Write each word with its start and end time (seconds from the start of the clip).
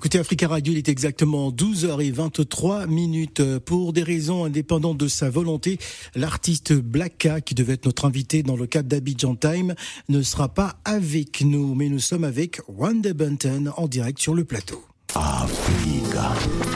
écoutez 0.00 0.18
Africa 0.18 0.48
Radio, 0.48 0.72
il 0.72 0.78
est 0.78 0.88
exactement 0.88 1.50
12h23 1.50 2.86
minutes. 2.86 3.42
Pour 3.58 3.92
des 3.92 4.02
raisons 4.02 4.46
indépendantes 4.46 4.96
de 4.96 5.08
sa 5.08 5.28
volonté, 5.28 5.78
l'artiste 6.14 6.72
Blacka, 6.72 7.42
qui 7.42 7.54
devait 7.54 7.74
être 7.74 7.84
notre 7.84 8.06
invité 8.06 8.42
dans 8.42 8.56
le 8.56 8.66
cadre 8.66 8.88
d'Abidjan 8.88 9.36
Time, 9.36 9.74
ne 10.08 10.22
sera 10.22 10.48
pas 10.48 10.76
avec 10.86 11.42
nous. 11.42 11.74
Mais 11.74 11.90
nous 11.90 11.98
sommes 11.98 12.24
avec 12.24 12.62
Wanda 12.66 13.12
Bunton 13.12 13.74
en 13.76 13.88
direct 13.88 14.20
sur 14.20 14.32
le 14.32 14.44
plateau. 14.44 14.82
Africa. 15.14 16.32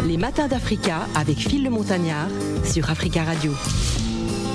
Les 0.06 0.18
matins 0.18 0.46
d'Africa 0.46 1.08
avec 1.14 1.38
Phil 1.38 1.64
le 1.64 1.70
Montagnard 1.70 2.28
sur 2.62 2.90
Africa 2.90 3.24
Radio. 3.24 3.52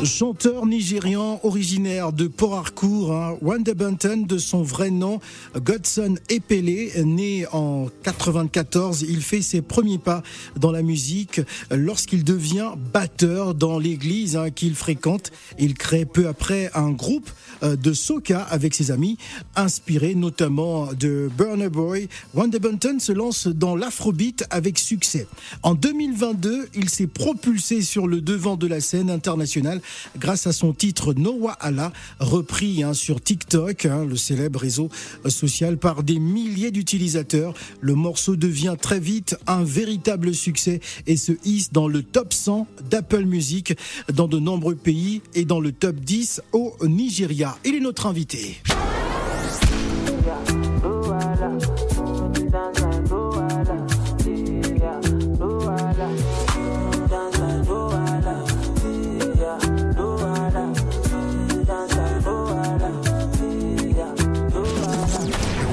Chanteur 0.05 0.66
nigérian 0.66 1.41
originaire 1.43 2.13
de 2.13 2.27
Port 2.27 2.55
Harcourt, 2.55 3.11
hein, 3.13 3.38
Wanda 3.41 3.73
Bunton 3.73 4.25
de 4.25 4.38
son 4.38 4.63
vrai 4.63 4.91
nom, 4.91 5.20
Godson 5.57 6.16
Epele, 6.29 7.04
né 7.04 7.45
en 7.52 7.88
94, 8.04 9.02
il 9.02 9.21
fait 9.21 9.41
ses 9.41 9.62
premiers 9.62 9.98
pas 9.98 10.23
dans 10.55 10.71
la 10.71 10.84
musique 10.84 11.41
lorsqu'il 11.70 12.23
devient 12.23 12.71
batteur 12.93 13.54
dans 13.54 13.77
l'église 13.77 14.38
hein, 14.38 14.52
qu'il 14.52 14.76
fréquente. 14.76 15.31
Il 15.57 15.73
crée 15.73 16.05
peu 16.05 16.29
après 16.29 16.71
un 16.76 16.91
groupe 16.91 17.29
de 17.62 17.94
soca 17.94 18.41
avec 18.41 18.73
ses 18.73 18.91
amis, 18.91 19.18
inspiré 19.55 20.16
notamment 20.16 20.94
de 20.94 21.30
Burner 21.38 21.70
Boy. 21.70 22.08
Wanda 22.34 22.59
Bunton 22.59 22.99
se 22.99 23.12
lance 23.12 23.48
dans 23.48 23.76
l'afrobeat 23.76 24.45
avec 24.49 24.80
succès. 24.80 25.27
En 25.63 25.76
2022, 25.76 26.70
il 26.76 26.90
s'est 26.90 27.08
propulsé 27.08 27.82
sur 27.82 28.08
le 28.08 28.22
devant 28.22 28.55
de 28.55 28.68
la 28.68 28.82
scène 28.82 29.09
internationale 29.09 29.82
grâce 30.18 30.48
à 30.48 30.54
son 30.54 30.73
titre 30.73 31.13
Noah 31.13 31.58
Allah, 31.59 31.91
repris 32.20 32.84
hein, 32.84 32.94
sur 32.94 33.22
TikTok, 33.22 33.85
hein, 33.85 34.05
le 34.05 34.16
célèbre 34.16 34.60
réseau 34.60 34.90
social, 35.27 35.77
par 35.77 36.04
des 36.04 36.20
milliers 36.20 36.71
d'utilisateurs. 36.71 37.54
Le 37.82 37.96
morceau 37.96 38.35
devient 38.35 38.76
très 38.80 38.99
vite 38.99 39.38
un 39.48 39.63
véritable 39.63 40.34
succès 40.34 40.80
et 41.07 41.18
se 41.18 41.34
hisse 41.44 41.71
dans 41.71 41.88
le 41.88 42.04
top 42.04 42.34
100 42.34 42.68
d'Apple 42.90 43.26
Music 43.26 43.76
dans 44.13 44.27
de 44.27 44.40
nombreux 44.40 44.76
pays 44.76 45.21
et 45.35 45.46
dans 45.46 45.60
le 45.60 45.71
top 45.71 45.96
10 45.96 46.41
au 46.54 46.76
Nigeria. 46.84 47.49
Il 47.64 47.76
est 47.76 47.80
notre 47.80 48.05
invité. 48.05 48.62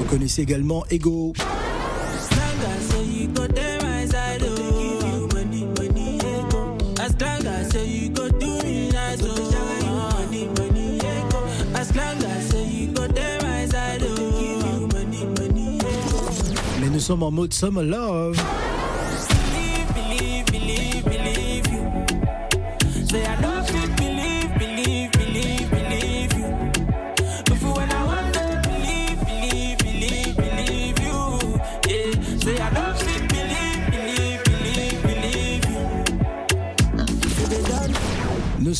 connaissez 0.09 0.41
également 0.41 0.83
Ego. 0.89 1.33
Nous 16.97 17.03
sommes 17.03 17.21
en 17.21 17.29
mode 17.29 17.53
Summer 17.53 17.83
Love. 17.83 18.86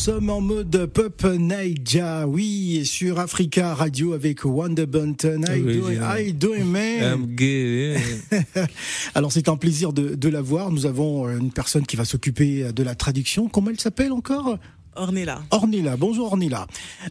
Sommes 0.08 0.30
en 0.30 0.40
mode 0.40 0.86
pop 0.86 1.22
Naija, 1.22 2.26
oui, 2.26 2.86
sur 2.86 3.18
Africa 3.18 3.74
Radio 3.74 4.14
avec 4.14 4.42
Wanda 4.42 4.86
Bunton. 4.86 5.44
How 5.46 5.54
you 5.54 5.82
doing, 5.82 5.98
How 6.00 6.16
you 6.16 6.32
doing 6.32 6.64
man? 6.64 7.02
I'm 7.02 7.26
good. 7.36 8.00
Alors 9.14 9.32
c'est 9.32 9.50
un 9.50 9.58
plaisir 9.58 9.92
de, 9.92 10.14
de 10.14 10.28
la 10.30 10.40
voir. 10.40 10.70
Nous 10.70 10.86
avons 10.86 11.28
une 11.28 11.52
personne 11.52 11.84
qui 11.84 11.96
va 11.96 12.06
s'occuper 12.06 12.72
de 12.72 12.82
la 12.82 12.94
traduction. 12.94 13.50
Comment 13.50 13.68
elle 13.68 13.78
s'appelle 13.78 14.12
encore? 14.12 14.56
Ornella. 14.96 15.42
Ornella, 15.50 15.98
bonjour 15.98 16.28
Ornella. 16.28 16.66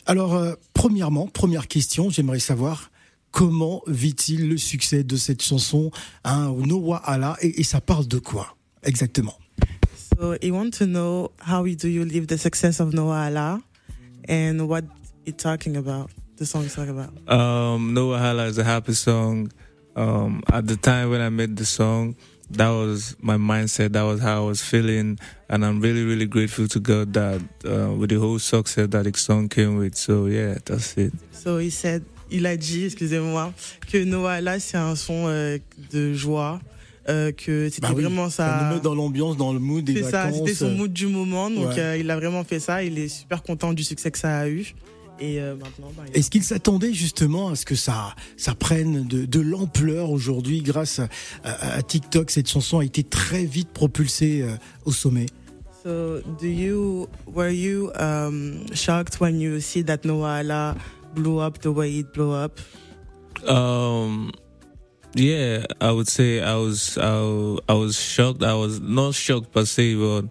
Alors, 0.08 0.34
euh, 0.34 0.56
premièrement, 0.74 1.28
première 1.28 1.68
question, 1.68 2.10
j'aimerais 2.10 2.40
savoir 2.40 2.90
comment 3.30 3.84
vit-il 3.86 4.50
le 4.50 4.58
succès 4.58 5.04
de 5.04 5.18
cette 5.18 5.44
chanson, 5.44 5.92
hein, 6.24 6.52
Noah 6.66 7.04
Allah, 7.06 7.38
et, 7.44 7.62
et 7.62 7.64
ça 7.64 7.80
parle 7.80 8.08
de 8.08 8.18
quoi 8.18 8.58
exactement? 8.82 9.38
So 10.18 10.36
he 10.42 10.50
want 10.50 10.74
to 10.76 10.88
know 10.88 11.32
how 11.38 11.64
do 11.64 11.88
you 11.88 12.04
live 12.04 12.28
the 12.28 12.40
success 12.40 12.80
of 12.80 12.92
Noah 12.92 13.26
Allah 13.26 13.64
and 14.28 14.68
what 14.68 14.84
it's 15.28 15.44
talking 15.44 15.78
about. 15.78 16.10
The 16.38 16.46
song 16.48 16.64
is 16.64 16.74
talking 16.74 16.98
about. 16.98 17.14
Um, 17.32 17.94
Noah 17.94 18.20
Allah 18.20 18.46
is 18.46 18.58
a 18.58 18.64
happy 18.64 18.94
song. 18.94 19.52
Um, 19.96 20.42
at 20.52 20.66
the 20.66 20.76
time 20.76 21.12
when 21.12 21.22
I 21.22 21.30
made 21.30 21.56
the 21.56 21.66
song, 21.66 22.16
that 22.50 22.70
was 22.70 23.16
my 23.22 23.38
mindset. 23.38 23.94
That 23.94 24.04
was 24.04 24.20
how 24.20 24.44
I 24.44 24.46
was 24.48 24.64
feeling, 24.64 25.20
and 25.50 25.64
I'm 25.64 25.82
really, 25.82 26.04
really 26.04 26.26
grateful 26.26 26.68
to 26.68 26.80
God 26.80 27.14
that 27.14 27.42
uh, 27.66 27.94
with 27.94 28.10
the 28.10 28.16
whole 28.20 28.40
success 28.40 28.88
that 28.90 29.04
the 29.04 29.16
song 29.16 29.50
came 29.50 29.78
with. 29.78 29.96
So 29.96 30.26
yeah, 30.26 30.58
that's 30.66 30.98
it. 30.98 31.14
So 31.32 31.60
he 31.60 31.70
said, 31.70 32.04
il 32.32 32.48
a 32.48 32.58
dit, 32.58 32.86
excusez-moi, 32.86 33.54
que 33.82 34.04
Noah 34.04 34.38
Allah 34.38 34.60
c'est 34.60 34.78
un 34.78 34.96
son 34.96 35.28
euh, 35.28 35.60
de 35.92 36.14
joie. 36.16 36.60
Euh, 37.10 37.32
que 37.32 37.70
c'était 37.70 37.88
bah 37.88 37.94
oui, 37.96 38.04
vraiment 38.04 38.30
ça. 38.30 38.60
Ça 38.60 38.66
nous 38.70 38.76
met 38.76 38.82
dans 38.82 38.94
l'ambiance, 38.94 39.38
dans 39.38 39.54
le 39.54 39.60
mood 39.60 39.84
des 39.86 39.96
C'est 40.04 40.12
ça, 40.12 40.26
vacances. 40.26 40.40
c'était 40.40 40.54
son 40.56 40.72
mood 40.72 40.92
du 40.92 41.08
moment. 41.08 41.50
Donc 41.50 41.70
Ouais. 41.70 41.80
euh, 41.80 41.98
il 41.98 42.12
a 42.12 42.16
vraiment 42.18 42.44
fait 42.44 42.60
ça. 42.60 42.84
Il 42.84 43.00
est 43.00 43.08
super 43.08 43.44
content 43.44 43.72
du 43.72 43.84
succès 43.84 44.12
que 44.12 44.18
ça 44.18 44.40
a 44.40 44.50
eu. 44.50 44.76
Et 45.20 45.40
euh, 45.40 45.56
maintenant, 45.56 45.92
bah, 45.98 46.04
Est-ce 46.14 46.30
qu'il 46.30 46.44
s'attendait 46.44 46.94
justement 46.94 47.48
à 47.50 47.56
ce 47.56 47.66
que 47.66 47.76
ça, 47.76 48.14
ça 48.36 48.54
prenne 48.56 49.08
de, 49.08 49.26
de 49.26 49.40
l'ampleur 49.40 50.12
aujourd'hui 50.12 50.62
grâce 50.62 51.00
à, 51.00 51.08
à- 51.44 51.78
à 51.78 51.82
TikTok? 51.82 52.30
Cette 52.30 52.50
chanson 52.50 52.80
a 52.80 52.86
été 52.86 53.04
très 53.04 53.46
vite 53.46 53.70
propulsée 53.70 54.42
euh, 54.44 54.50
au 54.86 54.92
sommet. 54.92 55.26
So, 55.84 56.20
do 56.42 56.46
you 56.46 57.08
were 57.34 57.50
you 57.50 57.90
um, 57.98 58.66
shocked 58.74 59.20
when 59.22 59.40
you 59.40 59.60
see 59.62 59.84
that 59.86 60.00
Noah 60.04 60.40
Allah 60.40 60.76
blew 61.16 61.40
up 61.40 61.60
the 61.62 61.68
way 61.68 62.00
it 62.00 62.08
blew 62.14 62.34
up? 62.34 62.60
Um, 63.48 64.32
yeah, 65.18 65.66
I 65.82 65.92
would 65.92 66.08
say 66.08 66.42
I 66.42 66.56
was 66.56 66.98
I, 66.98 67.58
I 67.68 67.74
was 67.74 68.00
shocked. 68.00 68.44
I 68.44 68.54
was 68.54 68.80
not 68.80 69.14
shocked 69.16 69.52
per 69.52 69.66
se, 69.66 69.96
but 69.96 70.26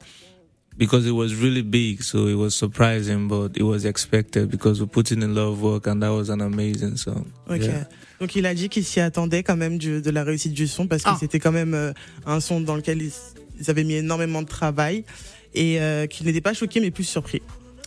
because 0.78 1.06
it 1.06 1.12
was 1.12 1.34
really 1.34 1.62
big, 1.62 2.02
so 2.02 2.26
it 2.26 2.34
was 2.36 2.54
surprising, 2.54 3.28
but 3.28 3.56
it 3.56 3.62
was 3.62 3.84
expected 3.84 4.50
because 4.50 4.80
we 4.80 4.86
put 4.86 5.10
in 5.10 5.22
a 5.22 5.26
lot 5.28 5.48
of 5.52 5.62
work, 5.62 5.86
and 5.86 6.02
that 6.02 6.10
was 6.12 6.28
an 6.28 6.40
amazing 6.40 6.96
song. 6.96 7.26
Ok. 7.48 7.62
Yeah. 7.62 7.86
Donc 8.20 8.34
il 8.34 8.46
a 8.46 8.54
dit 8.54 8.68
qu'il 8.70 8.84
s'y 8.84 9.00
attendait 9.00 9.42
quand 9.42 9.56
même 9.58 9.76
du- 9.76 10.00
de 10.00 10.10
la 10.10 10.24
réussite 10.24 10.54
du 10.54 10.66
son 10.66 10.86
parce 10.86 11.02
que 11.02 11.10
Ah. 11.10 11.16
c'était 11.20 11.38
quand 11.38 11.52
même 11.52 11.74
euh, 11.74 11.92
un 12.24 12.40
son 12.40 12.62
dans 12.62 12.74
lequel 12.76 13.02
ils, 13.02 13.12
ils 13.60 13.68
avaient 13.70 13.84
mis 13.84 13.94
énormément 13.94 14.40
de 14.40 14.46
travail 14.48 15.04
et 15.52 15.78
euh, 15.82 16.06
qu'il 16.06 16.24
n'était 16.26 16.40
pas 16.40 16.54
choqué 16.54 16.80
mais 16.80 16.90
plus 16.90 17.04
surpris 17.04 17.42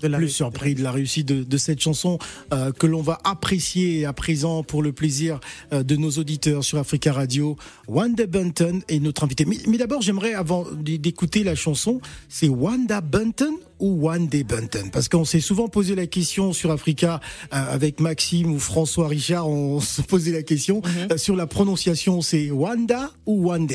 Plus 0.08 0.16
réussite. 0.16 0.38
surpris 0.38 0.76
de 0.76 0.84
la 0.84 0.92
réussite 0.92 1.28
de, 1.28 1.44
de 1.44 1.58
cette 1.58 1.82
chanson 1.82 2.20
euh, 2.54 2.72
que 2.72 2.88
l'on 2.88 3.02
va 3.02 3.20
apprécier 3.24 4.06
à 4.06 4.14
présent 4.14 4.64
pour 4.64 4.82
le 4.82 4.92
plaisir 4.92 5.40
euh, 5.74 5.84
de 5.84 5.96
nos 5.96 6.12
auditeurs 6.12 6.64
sur 6.64 6.78
Africa 6.78 7.14
Radio. 7.14 7.56
Wanda 7.88 8.26
Bunton 8.26 8.82
est 8.88 9.00
notre 9.00 9.24
invité. 9.24 9.46
Mais, 9.46 9.58
mais 9.68 9.78
d'abord, 9.78 10.02
j'aimerais, 10.02 10.34
avant 10.34 10.66
d'écouter 10.72 11.44
la 11.44 11.56
chanson, 11.56 12.02
c'est 12.28 12.50
Wanda 12.50 13.02
Bunton 13.02 13.56
ou 13.80 14.06
Wanda 14.06 14.44
Bunton 14.44 14.90
Parce 14.92 15.08
qu'on 15.08 15.26
s'est 15.26 15.40
souvent 15.40 15.68
posé 15.68 15.96
la 15.96 16.08
question 16.08 16.54
sur 16.54 16.72
Africa 16.72 17.20
euh, 17.54 17.74
avec 17.74 18.00
Maxime 18.00 18.52
ou 18.52 18.60
François 18.60 19.08
Richard, 19.08 19.48
on 19.48 19.80
se 19.80 20.02
posait 20.02 20.32
la 20.32 20.44
question 20.44 20.82
euh, 21.12 21.18
sur 21.18 21.36
la 21.36 21.48
prononciation, 21.48 22.22
c'est 22.22 22.52
Wanda 22.52 23.12
ou 23.26 23.48
Wande 23.48 23.72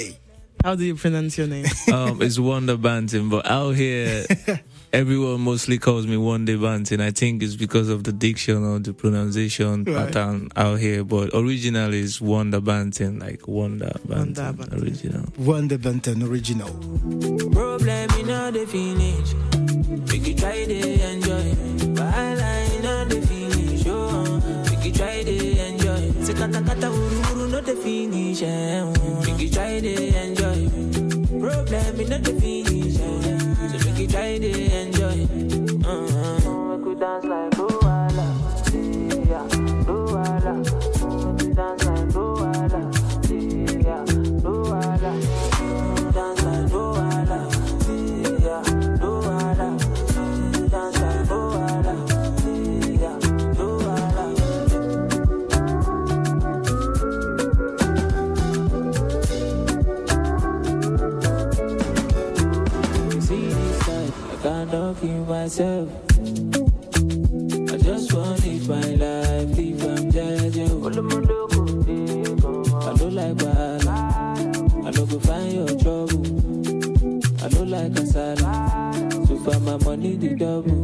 How 0.65 0.77
do 0.77 0.83
you 0.83 0.95
pronounce 0.95 1.37
your 1.37 1.47
name? 1.47 1.67
um, 1.93 2.23
it's 2.23 2.39
Wonder 2.39 2.79
Banting, 2.79 3.29
but 3.29 3.45
out 3.45 3.77
here, 3.77 4.25
everyone 4.95 5.41
mostly 5.41 5.77
calls 5.79 6.07
me 6.07 6.17
Wonder 6.17 6.57
Banting. 6.57 7.01
I 7.01 7.11
think 7.11 7.43
it's 7.43 7.57
because 7.57 7.89
of 7.89 8.05
the 8.05 8.13
diction 8.13 8.65
or 8.65 8.79
the 8.79 8.95
pronunciation 8.95 9.83
Right. 9.85 9.97
pattern 10.13 10.49
out 10.57 10.79
here, 10.79 11.03
but 11.05 11.31
originally 11.35 12.01
it's 12.01 12.21
Wonder 12.21 12.61
Banting, 12.61 13.19
like 13.19 13.47
Wonder 13.49 13.91
Banting, 14.09 14.45
Wonder 14.45 14.53
Banting. 14.53 14.83
original. 14.83 15.25
Wanda 15.39 15.79
Bunton, 15.79 16.23
original. 16.23 16.71
Problem 17.51 18.09
in 18.21 18.31
all 18.31 18.53
the 18.53 18.65
finish. 18.67 19.35
Make 20.11 20.27
you 20.29 20.35
try 20.35 20.65
to 20.65 20.79
enjoy. 21.11 21.47
Wahala 21.99 22.51
in 22.79 22.87
all 22.87 23.05
the 23.07 23.21
finish. 23.27 23.87
Oh, 23.87 24.41
make 24.71 24.85
you 24.87 24.93
try 24.93 25.23
to 25.25 25.35
enjoy. 25.69 26.03
Say 26.23 26.35
kata 26.35 26.61
kata 26.63 26.87
uru 26.87 27.19
uru 27.35 27.49
no 27.51 27.61
the 27.61 27.75
finish. 27.77 28.43
Make 29.27 29.41
you 29.43 29.51
try 29.51 29.81
to 29.81 29.93
enjoy. 30.25 30.59
Problem 31.41 32.01
in 32.01 32.13
all 32.13 32.19
the 32.21 32.35
finish. 32.41 32.74
Myself. 65.09 65.89
I 66.17 67.77
just 67.79 68.13
want 68.13 68.41
to 68.43 68.49
live 68.49 68.69
my 68.69 68.81
life, 68.95 69.59
if 69.59 69.83
I'm 69.85 70.11
judging. 70.11 70.87
I 72.77 72.95
don't 72.97 73.15
like 73.15 73.37
bad. 73.37 73.87
I 73.87 74.91
don't 74.91 75.11
go 75.11 75.19
find 75.21 75.53
your 75.53 75.69
trouble. 75.69 76.25
I 77.43 77.49
don't 77.49 77.71
like 77.71 77.99
a 77.99 78.07
salad. 78.07 79.27
So 79.27 79.37
far 79.39 79.61
my 79.61 79.77
money 79.85 80.17
the 80.17 80.35
double. 80.35 80.84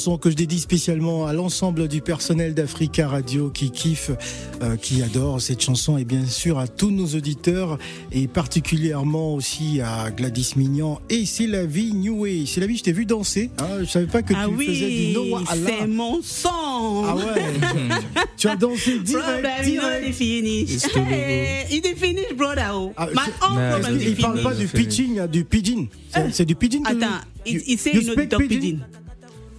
Chanson 0.00 0.16
que 0.16 0.30
je 0.30 0.34
dédie 0.34 0.60
spécialement 0.60 1.26
à 1.26 1.34
l'ensemble 1.34 1.86
du 1.86 2.00
personnel 2.00 2.54
d'Africa 2.54 3.06
Radio 3.06 3.50
qui 3.50 3.70
kiffe, 3.70 4.10
euh, 4.62 4.76
qui 4.76 5.02
adore 5.02 5.42
cette 5.42 5.60
chanson 5.60 5.98
et 5.98 6.04
bien 6.06 6.24
sûr 6.24 6.58
à 6.58 6.66
tous 6.68 6.90
nos 6.90 7.04
auditeurs 7.08 7.76
et 8.10 8.26
particulièrement 8.26 9.34
aussi 9.34 9.82
à 9.82 10.10
Gladys 10.10 10.52
Mignan 10.56 11.02
et 11.10 11.26
C'est 11.26 11.46
la 11.46 11.66
vie 11.66 11.92
New 11.92 12.20
Way. 12.22 12.44
C'est 12.46 12.60
la 12.62 12.66
vie, 12.66 12.78
je 12.78 12.82
t'ai 12.84 12.92
vu 12.92 13.04
danser. 13.04 13.50
Hein, 13.58 13.80
je 13.80 13.84
savais 13.84 14.06
pas 14.06 14.22
que 14.22 14.32
Ah 14.34 14.46
tu 14.48 14.64
faisais 14.66 14.88
du 14.88 15.06
oui, 15.08 15.12
Noah 15.12 15.42
c'est 15.46 15.52
Allah. 15.52 15.86
mon 15.86 16.22
son. 16.22 16.48
Ah 17.06 17.16
ouais, 17.16 17.42
tu 18.38 18.48
as 18.48 18.56
dansé 18.56 19.00
direct, 19.00 19.64
direct. 19.64 20.08
the 20.08 20.12
finish. 20.14 20.70
It's 20.70 20.88
too 20.90 21.00
Hey, 21.00 21.66
it 21.76 21.84
is 21.84 21.94
finish, 21.96 22.32
brother. 22.34 22.72
Ah, 22.96 23.06
My 23.06 23.20
c'est- 23.26 23.46
own 23.46 23.54
Nah, 23.56 23.70
problem 23.72 23.96
it's- 23.96 24.06
is 24.06 24.10
Il 24.12 24.16
parle 24.16 24.42
pas 24.42 24.54
du 24.54 24.66
pitching, 24.66 25.26
du 25.26 25.44
pidgin. 25.44 25.86
C'est 26.14 26.32
c'est 26.32 26.44
du 26.46 26.54
pidgin. 26.54 26.82
que- 26.84 26.88
Attends, 26.88 27.20
il, 27.44 27.52
you- 27.56 27.62
il 27.66 27.78
sait 27.78 27.90
une 27.92 28.10
autre 28.10 28.38
pidgin. 28.38 28.78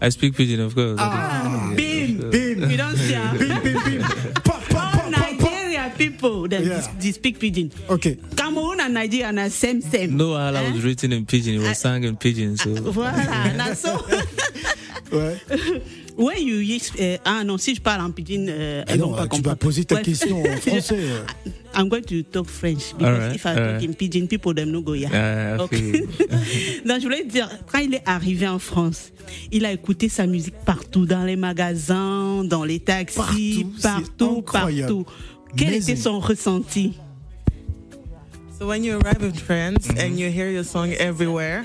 I 0.01 0.09
speak 0.09 0.35
pidgin, 0.35 0.59
of 0.61 0.73
course. 0.73 0.97
Ah, 0.99 1.71
Bim. 1.75 2.29
bim, 2.31 2.69
You 2.71 2.77
don't 2.77 2.97
see 2.97 3.15
ah. 3.15 3.35
bim, 3.37 3.61
bim, 3.61 3.83
bim. 3.83 4.01
Nigeria 5.11 5.91
people 5.97 6.47
that 6.47 6.63
Yeah. 6.63 6.81
they 6.99 7.11
speak 7.11 7.39
pidgin. 7.39 7.71
Ok. 7.87 8.17
Cameroon 8.35 8.79
and 8.81 8.93
Nigeria 8.95 9.27
are 9.31 9.49
same 9.49 9.81
same. 9.81 10.17
No 10.17 10.33
Allah 10.33 10.63
Eh? 10.63 10.71
was 10.71 10.83
written 10.83 11.13
in 11.13 11.25
pidgin. 11.25 11.55
It 11.55 11.67
was 11.67 11.77
sung 11.77 12.03
in 12.03 12.17
pidgin. 12.17 12.57
So 12.57 12.69
Voilà, 12.91 13.75
so. 13.75 13.97
Ouais. 15.11 15.39
When 16.17 16.45
you 16.45 16.77
euh, 16.99 17.17
ah 17.25 17.43
non, 17.43 17.57
si 17.57 17.73
je 17.75 17.81
parle 17.81 18.01
en 18.01 18.11
pidgin, 18.11 18.47
euh, 18.49 18.83
Ah 18.85 18.91
elles 18.93 18.99
non, 18.99 19.11
vont 19.11 19.15
pas 19.15 19.27
tu 19.27 19.41
vas 19.41 19.55
poser 19.55 19.85
ta 19.85 19.95
Ouais. 19.95 20.01
question 20.01 20.41
en 20.41 20.57
français. 20.61 20.95
euh. 20.99 21.23
I'm 21.73 21.87
going 21.87 22.01
to 22.03 22.21
talk 22.23 22.47
French 22.47 22.93
because 22.97 23.07
Alright, 23.19 23.35
if 23.35 23.45
I 23.45 23.55
talk 23.55 23.81
in 23.83 23.93
pidgin, 23.93 24.27
people 24.27 24.53
them 24.53 24.71
no 24.71 24.81
go 24.81 24.93
yeah. 24.93 25.55
I 25.55 25.59
Okay. 25.61 25.91
Donc 26.85 26.99
je 26.99 27.03
voulais 27.03 27.23
dire, 27.23 27.49
quand 27.71 27.79
il 27.79 27.95
est 27.95 28.03
arrivé 28.05 28.45
en 28.47 28.59
France, 28.59 29.11
il 29.51 29.65
a 29.65 29.71
écouté 29.71 30.09
sa 30.09 30.27
musique 30.27 30.55
partout, 30.65 31.05
dans 31.05 31.23
les 31.23 31.37
magasins, 31.37 32.43
dans 32.43 32.65
les 32.65 32.79
taxis, 32.79 33.65
Partout, 33.81 34.41
partout, 34.41 34.41
partout. 34.41 35.05
Quel 35.55 35.69
Amazing. 35.69 35.81
était 35.93 36.01
son 36.01 36.19
ressenti? 36.19 36.93
So 38.59 38.67
when 38.67 38.83
you 38.83 38.99
arrive 38.99 39.23
in 39.23 39.33
France 39.33 39.87
and 39.97 40.17
you 40.19 40.27
hear 40.29 40.51
your 40.51 40.63
song 40.63 40.91
everywhere, 40.99 41.63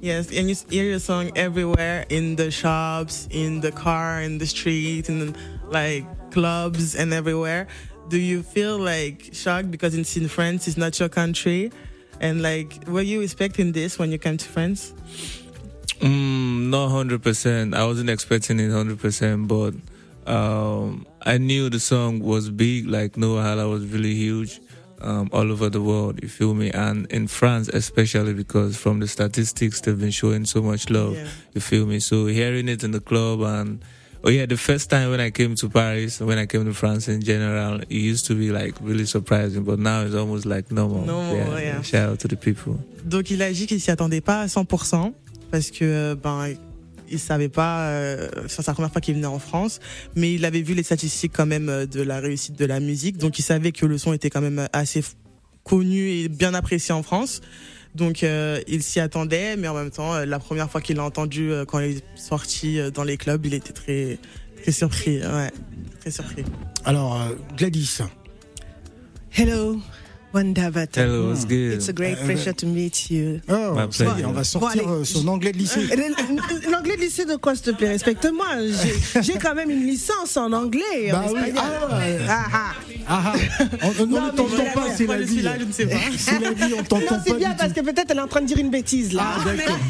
yes, 0.00 0.30
and 0.32 0.48
you 0.48 0.56
hear 0.68 0.84
your 0.84 0.98
song 0.98 1.30
everywhere 1.36 2.06
in 2.08 2.36
the 2.36 2.50
shops, 2.50 3.28
in 3.30 3.60
the 3.60 3.72
car, 3.72 4.20
in 4.20 4.38
the 4.38 4.46
street, 4.46 5.08
in 5.08 5.36
like 5.68 6.04
clubs 6.30 6.94
and 6.94 7.12
everywhere, 7.12 7.68
do 8.08 8.18
you 8.18 8.42
feel 8.42 8.78
like 8.78 9.30
shocked 9.32 9.70
because 9.70 9.94
it's 9.94 10.16
in 10.16 10.28
France, 10.28 10.66
it's 10.66 10.76
not 10.76 10.98
your 10.98 11.08
country? 11.08 11.70
And 12.20 12.42
like, 12.42 12.86
were 12.86 13.02
you 13.02 13.20
expecting 13.20 13.72
this 13.72 13.98
when 13.98 14.10
you 14.12 14.18
came 14.18 14.36
to 14.36 14.48
France? 14.48 14.92
Mm, 16.00 16.70
not 16.70 16.88
hundred 16.88 17.22
percent. 17.22 17.74
I 17.74 17.86
wasn't 17.86 18.10
expecting 18.10 18.58
it 18.60 18.70
hundred 18.70 18.98
percent, 18.98 19.48
but 19.48 19.74
um, 20.26 21.06
I 21.22 21.38
knew 21.38 21.70
the 21.70 21.80
song 21.80 22.20
was 22.20 22.50
big. 22.50 22.88
Like 22.88 23.16
Noah 23.16 23.42
Hala 23.42 23.68
was 23.68 23.86
really 23.86 24.14
huge 24.14 24.60
um, 25.00 25.28
all 25.32 25.50
over 25.50 25.68
the 25.70 25.80
world. 25.80 26.22
You 26.22 26.28
feel 26.28 26.54
me? 26.54 26.70
And 26.70 27.06
in 27.10 27.26
France, 27.26 27.68
especially 27.68 28.34
because 28.34 28.76
from 28.76 29.00
the 29.00 29.08
statistics, 29.08 29.80
they've 29.80 29.98
been 29.98 30.10
showing 30.10 30.44
so 30.44 30.62
much 30.62 30.90
love. 30.90 31.14
Yeah. 31.14 31.26
You 31.54 31.60
feel 31.60 31.86
me? 31.86 32.00
So 32.00 32.26
hearing 32.26 32.68
it 32.68 32.84
in 32.84 32.90
the 32.92 33.00
club 33.00 33.40
and 33.42 33.84
oh 34.22 34.30
yeah, 34.30 34.46
the 34.46 34.56
first 34.56 34.90
time 34.90 35.10
when 35.10 35.20
I 35.20 35.30
came 35.30 35.54
to 35.56 35.68
Paris, 35.68 36.20
when 36.20 36.38
I 36.38 36.46
came 36.46 36.64
to 36.64 36.74
France 36.74 37.08
in 37.08 37.22
general, 37.22 37.80
it 37.80 37.90
used 37.90 38.26
to 38.26 38.34
be 38.34 38.50
like 38.50 38.74
really 38.80 39.06
surprising, 39.06 39.64
but 39.64 39.78
now 39.78 40.02
it's 40.02 40.14
almost 40.14 40.46
like 40.46 40.70
normal. 40.70 41.04
Normal, 41.04 41.60
yeah. 41.60 41.82
Shout 41.82 42.10
out 42.10 42.18
to 42.20 42.28
the 42.28 42.36
people. 42.36 42.78
Donc 43.04 43.30
il 43.30 43.42
a 43.42 43.52
dit 43.52 43.66
qu'il 43.66 43.80
s'y 43.80 43.90
attendait 43.90 44.20
pas 44.20 44.42
à 44.42 44.46
100% 44.46 45.12
parce 45.50 45.70
que 45.70 45.84
euh, 45.84 46.14
ben 46.14 46.54
il 47.10 47.18
savait 47.18 47.48
pas 47.48 47.88
euh, 47.88 48.28
c'est 48.48 48.62
sa 48.62 48.72
première 48.72 48.90
fois 48.92 49.00
qu'il 49.00 49.14
venait 49.14 49.26
en 49.26 49.38
France 49.38 49.80
mais 50.14 50.32
il 50.34 50.44
avait 50.44 50.62
vu 50.62 50.74
les 50.74 50.82
statistiques 50.82 51.32
quand 51.34 51.46
même 51.46 51.68
euh, 51.68 51.86
de 51.86 52.02
la 52.02 52.20
réussite 52.20 52.58
de 52.58 52.64
la 52.64 52.80
musique. 52.80 53.16
Donc 53.18 53.38
il 53.38 53.42
savait 53.42 53.72
que 53.72 53.86
le 53.86 53.98
son 53.98 54.12
était 54.12 54.30
quand 54.30 54.40
même 54.40 54.68
assez 54.72 55.00
f- 55.00 55.14
connu 55.64 56.10
et 56.10 56.28
bien 56.28 56.54
apprécié 56.54 56.94
en 56.94 57.02
France. 57.02 57.40
Donc 57.94 58.22
euh, 58.22 58.60
il 58.68 58.82
s'y 58.82 59.00
attendait 59.00 59.56
mais 59.56 59.68
en 59.68 59.74
même 59.74 59.90
temps 59.90 60.14
euh, 60.14 60.24
la 60.24 60.38
première 60.38 60.70
fois 60.70 60.80
qu'il 60.80 60.96
l'a 60.96 61.04
entendu 61.04 61.50
euh, 61.50 61.64
quand 61.64 61.80
il 61.80 61.96
est 61.96 62.04
sorti 62.14 62.78
euh, 62.78 62.90
dans 62.90 63.04
les 63.04 63.16
clubs 63.16 63.44
il 63.44 63.54
était 63.54 63.72
très 63.72 64.18
très 64.62 64.72
surpris. 64.72 65.20
Ouais 65.20 65.50
très 66.00 66.10
surpris. 66.10 66.44
Alors, 66.84 67.20
euh, 67.20 67.34
Gladys. 67.58 67.98
Hello, 69.32 69.80
Wanda 70.32 70.70
Bata. 70.70 71.00
Hello, 71.02 71.28
what's 71.30 71.44
good? 71.44 71.72
It's 71.74 71.88
a 71.88 71.92
great 71.92 72.16
Uh, 72.18 72.24
pleasure 72.24 72.52
to 72.52 72.66
meet 72.66 73.10
you. 73.10 73.40
Oh, 73.48 73.74
My 73.74 73.88
ça 73.90 74.04
y 74.16 74.20
est, 74.20 74.24
on 74.24 74.30
va 74.32 74.44
sortir 74.44 74.84
Bon, 74.84 75.00
euh, 75.00 75.04
son 75.04 75.26
anglais 75.26 75.50
de 75.50 75.58
lycée. 75.58 75.80
Euh, 75.90 76.70
L'anglais 76.70 76.94
de 76.96 77.00
lycée 77.00 77.24
de 77.24 77.34
quoi, 77.34 77.56
s'il 77.56 77.64
te 77.64 77.70
plaît? 77.72 77.88
Respecte-moi. 77.88 78.46
J'ai- 79.22 79.38
quand 79.38 79.56
même 79.56 79.70
une 79.70 79.84
licence 79.86 80.36
en 80.36 80.52
anglais. 80.52 81.10
en 81.12 81.20
Bah 81.20 81.24
oui, 81.34 81.40
ah. 81.56 81.62
Ah, 82.28 82.44
ah. 82.52 82.72
Ah, 83.08 83.22
ah. 83.34 83.64
On, 83.82 84.02
on 84.02 84.06
Non, 84.06 84.26
ne 84.26 84.30
t'entend 84.30 84.64
pas, 84.72 84.86
c'est 84.96 85.06
la 85.06 85.18
vie. 85.18 85.42
là 85.42 85.54
je 85.58 85.64
ne 85.64 85.72
sais 85.72 85.86
pas 85.86 85.96
C'est 86.16 86.38
la 86.38 86.52
vie, 86.52 86.74
on 86.74 86.76
Non, 86.76 86.82
t'entend 86.84 87.20
c'est 87.24 87.32
pas 87.32 87.38
bien 87.38 87.50
du 87.50 87.56
parce 87.56 87.72
tout. 87.72 87.80
que 87.80 87.86
peut-être 87.86 88.10
elle 88.10 88.18
est 88.18 88.20
en 88.20 88.28
train 88.28 88.42
de 88.42 88.46
dire 88.46 88.58
une 88.58 88.70
bêtise 88.70 89.12
là. 89.12 89.34
Ah, 89.36 89.44
d'accord. 89.44 89.76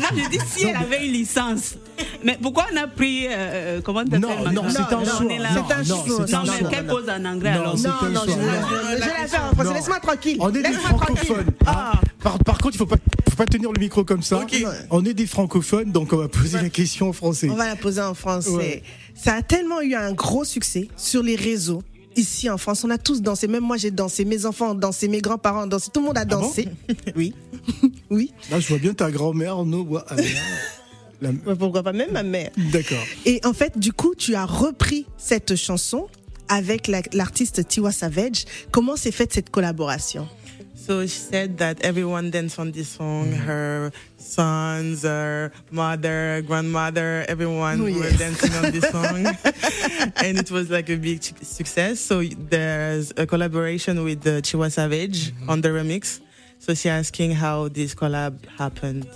Non, 0.00 0.08
je 0.22 0.28
dis 0.30 0.38
si 0.54 0.66
elle 0.66 0.76
avait 0.76 1.04
une 1.06 1.12
licence. 1.12 1.74
Mais 2.24 2.38
pourquoi 2.40 2.66
on 2.72 2.76
a 2.76 2.86
pris. 2.86 3.26
euh, 3.28 3.80
comment 3.82 4.04
tu 4.04 4.18
Non, 4.18 4.28
t'appelles 4.28 4.52
non, 4.52 4.62
maintenant 4.62 4.70
c'est 4.70 4.94
un 4.94 4.98
non, 4.98 5.04
choix. 5.04 5.20
Non, 5.24 5.64
C'est 5.68 5.74
un 5.74 5.82
non, 5.82 6.04
choix. 6.04 6.26
c'est 6.26 6.32
Non, 6.32 6.38
un 6.38 6.44
mais 6.62 6.70
qu'elle 6.70 6.86
pose 6.86 7.08
en 7.08 7.24
anglais 7.24 7.54
Non, 7.54 7.60
alors. 7.60 7.78
c'est 7.78 7.88
non, 7.88 7.94
un 8.02 8.08
non, 8.10 8.20
je, 8.24 8.98
la 9.00 9.26
faire 9.28 9.44
en 9.44 9.54
français. 9.54 9.64
Non. 9.68 9.74
Laisse-moi 9.74 10.00
tranquille. 10.00 10.36
On 10.40 10.48
est 10.48 10.52
des 10.52 10.62
Laisse-moi 10.62 10.88
francophones. 10.98 11.46
hein. 11.48 11.54
Ah. 11.66 12.00
Par, 12.22 12.38
par 12.38 12.58
contre, 12.58 12.74
il 12.74 12.78
faut 12.78 12.86
pas, 12.86 12.96
faut 13.28 13.36
pas 13.36 13.46
tenir 13.46 13.70
le 13.70 13.78
micro 13.78 14.04
comme 14.04 14.22
ça. 14.22 14.40
On 14.90 15.04
est 15.04 15.14
des 15.14 15.26
francophones, 15.26 15.92
donc 15.92 16.12
on 16.12 16.16
va 16.16 16.28
poser 16.28 16.60
la 16.60 16.70
question 16.70 17.10
en 17.10 17.12
français. 17.12 17.48
On 17.50 17.54
va 17.56 17.66
la 17.66 17.76
poser 17.76 18.00
en 18.00 18.14
français. 18.14 18.50
Ouais. 18.50 18.82
Ça 19.14 19.34
a 19.34 19.42
tellement 19.42 19.80
eu 19.82 19.94
un 19.94 20.12
gros 20.12 20.44
succès 20.44 20.88
sur 20.96 21.22
les 21.22 21.36
réseaux. 21.36 21.82
Ici 22.16 22.48
en 22.48 22.58
France, 22.58 22.84
on 22.84 22.90
a 22.90 22.98
tous 22.98 23.22
dansé. 23.22 23.48
Même 23.48 23.64
moi, 23.64 23.76
j'ai 23.76 23.90
dansé. 23.90 24.24
Mes 24.24 24.46
enfants 24.46 24.70
ont 24.70 24.74
dansé. 24.74 25.08
Mes 25.08 25.20
grands-parents 25.20 25.64
ont 25.64 25.66
dansé. 25.66 25.90
Tout 25.92 25.98
le 26.00 26.06
monde 26.06 26.16
a 26.18 26.24
bon 26.24 26.40
dansé. 26.42 26.68
oui. 27.16 27.34
oui. 28.10 28.32
Là, 28.52 28.60
je 28.60 28.68
vois 28.68 28.78
bien 28.78 28.94
ta 28.94 29.10
grand-mère. 29.10 29.56
Ah, 29.58 29.64
merde. 29.64 30.26
La- 31.46 31.56
Pourquoi 31.56 31.82
pas 31.82 31.92
même 31.92 32.12
ma 32.12 32.22
mère. 32.22 32.50
D'accord. 32.72 33.04
Et 33.26 33.40
en 33.44 33.52
fait, 33.52 33.78
du 33.78 33.92
coup, 33.92 34.14
tu 34.16 34.34
as 34.34 34.44
repris 34.46 35.06
cette 35.16 35.56
chanson 35.56 36.08
avec 36.48 36.88
la- 36.88 37.02
l'artiste 37.12 37.66
Tiwa 37.66 37.90
Savage. 37.92 38.44
Comment 38.70 38.96
s'est 38.96 39.12
faite 39.12 39.32
cette 39.32 39.50
collaboration? 39.50 40.28
So 40.76 41.06
she 41.06 41.16
said 41.30 41.56
that 41.56 41.76
everyone 41.82 42.30
danced 42.30 42.58
on 42.58 42.70
this 42.70 42.90
song. 42.90 43.32
Her 43.32 43.90
sons, 44.18 45.02
her 45.04 45.50
mother, 45.72 46.42
grandmother, 46.46 47.24
everyone 47.26 47.80
Oh, 47.80 47.84
were 47.84 48.10
yes. 48.10 48.18
dancing 48.18 48.52
on 48.62 48.70
this 48.70 48.84
song, 48.92 49.24
and 50.16 50.38
it 50.38 50.50
was 50.50 50.68
like 50.68 50.90
a 50.90 50.96
big 50.96 51.22
success. 51.42 52.00
So 52.00 52.22
there's 52.50 53.14
a 53.16 53.24
collaboration 53.26 54.04
with 54.04 54.20
the 54.24 54.42
Chiwa 54.42 54.70
Savage 54.70 55.32
on 55.48 55.62
the 55.62 55.70
remix. 55.70 56.20
So 56.58 56.74
she 56.74 56.90
asking 56.90 57.32
how 57.32 57.68
this 57.68 57.94
collab 57.94 58.34
happened. 58.58 59.06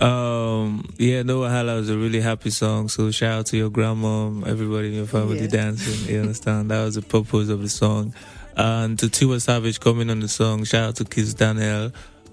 Um, 0.00 0.88
yeah, 0.98 1.22
No 1.22 1.40
Wahala 1.40 1.76
was 1.76 1.90
a 1.90 1.98
really 1.98 2.20
happy 2.20 2.50
song. 2.50 2.88
So 2.88 3.10
shout 3.10 3.38
out 3.40 3.46
to 3.46 3.56
your 3.56 3.70
grandma, 3.70 4.28
everybody 4.46 4.88
in 4.88 4.94
your 4.94 5.06
family 5.06 5.40
Yeah. 5.40 5.46
dancing. 5.48 6.08
You 6.12 6.20
understand? 6.20 6.70
That 6.70 6.84
was 6.84 6.94
the 6.94 7.02
purpose 7.02 7.48
of 7.48 7.62
the 7.62 7.68
song. 7.68 8.14
And 8.56 8.98
to 8.98 9.06
Tiwa 9.06 9.40
Savage 9.40 9.80
coming 9.80 10.10
on 10.10 10.20
the 10.20 10.28
song, 10.28 10.64
shout 10.64 10.88
out 10.88 10.96
to 10.96 11.04
Kiss 11.04 11.34
Daniel, 11.34 11.92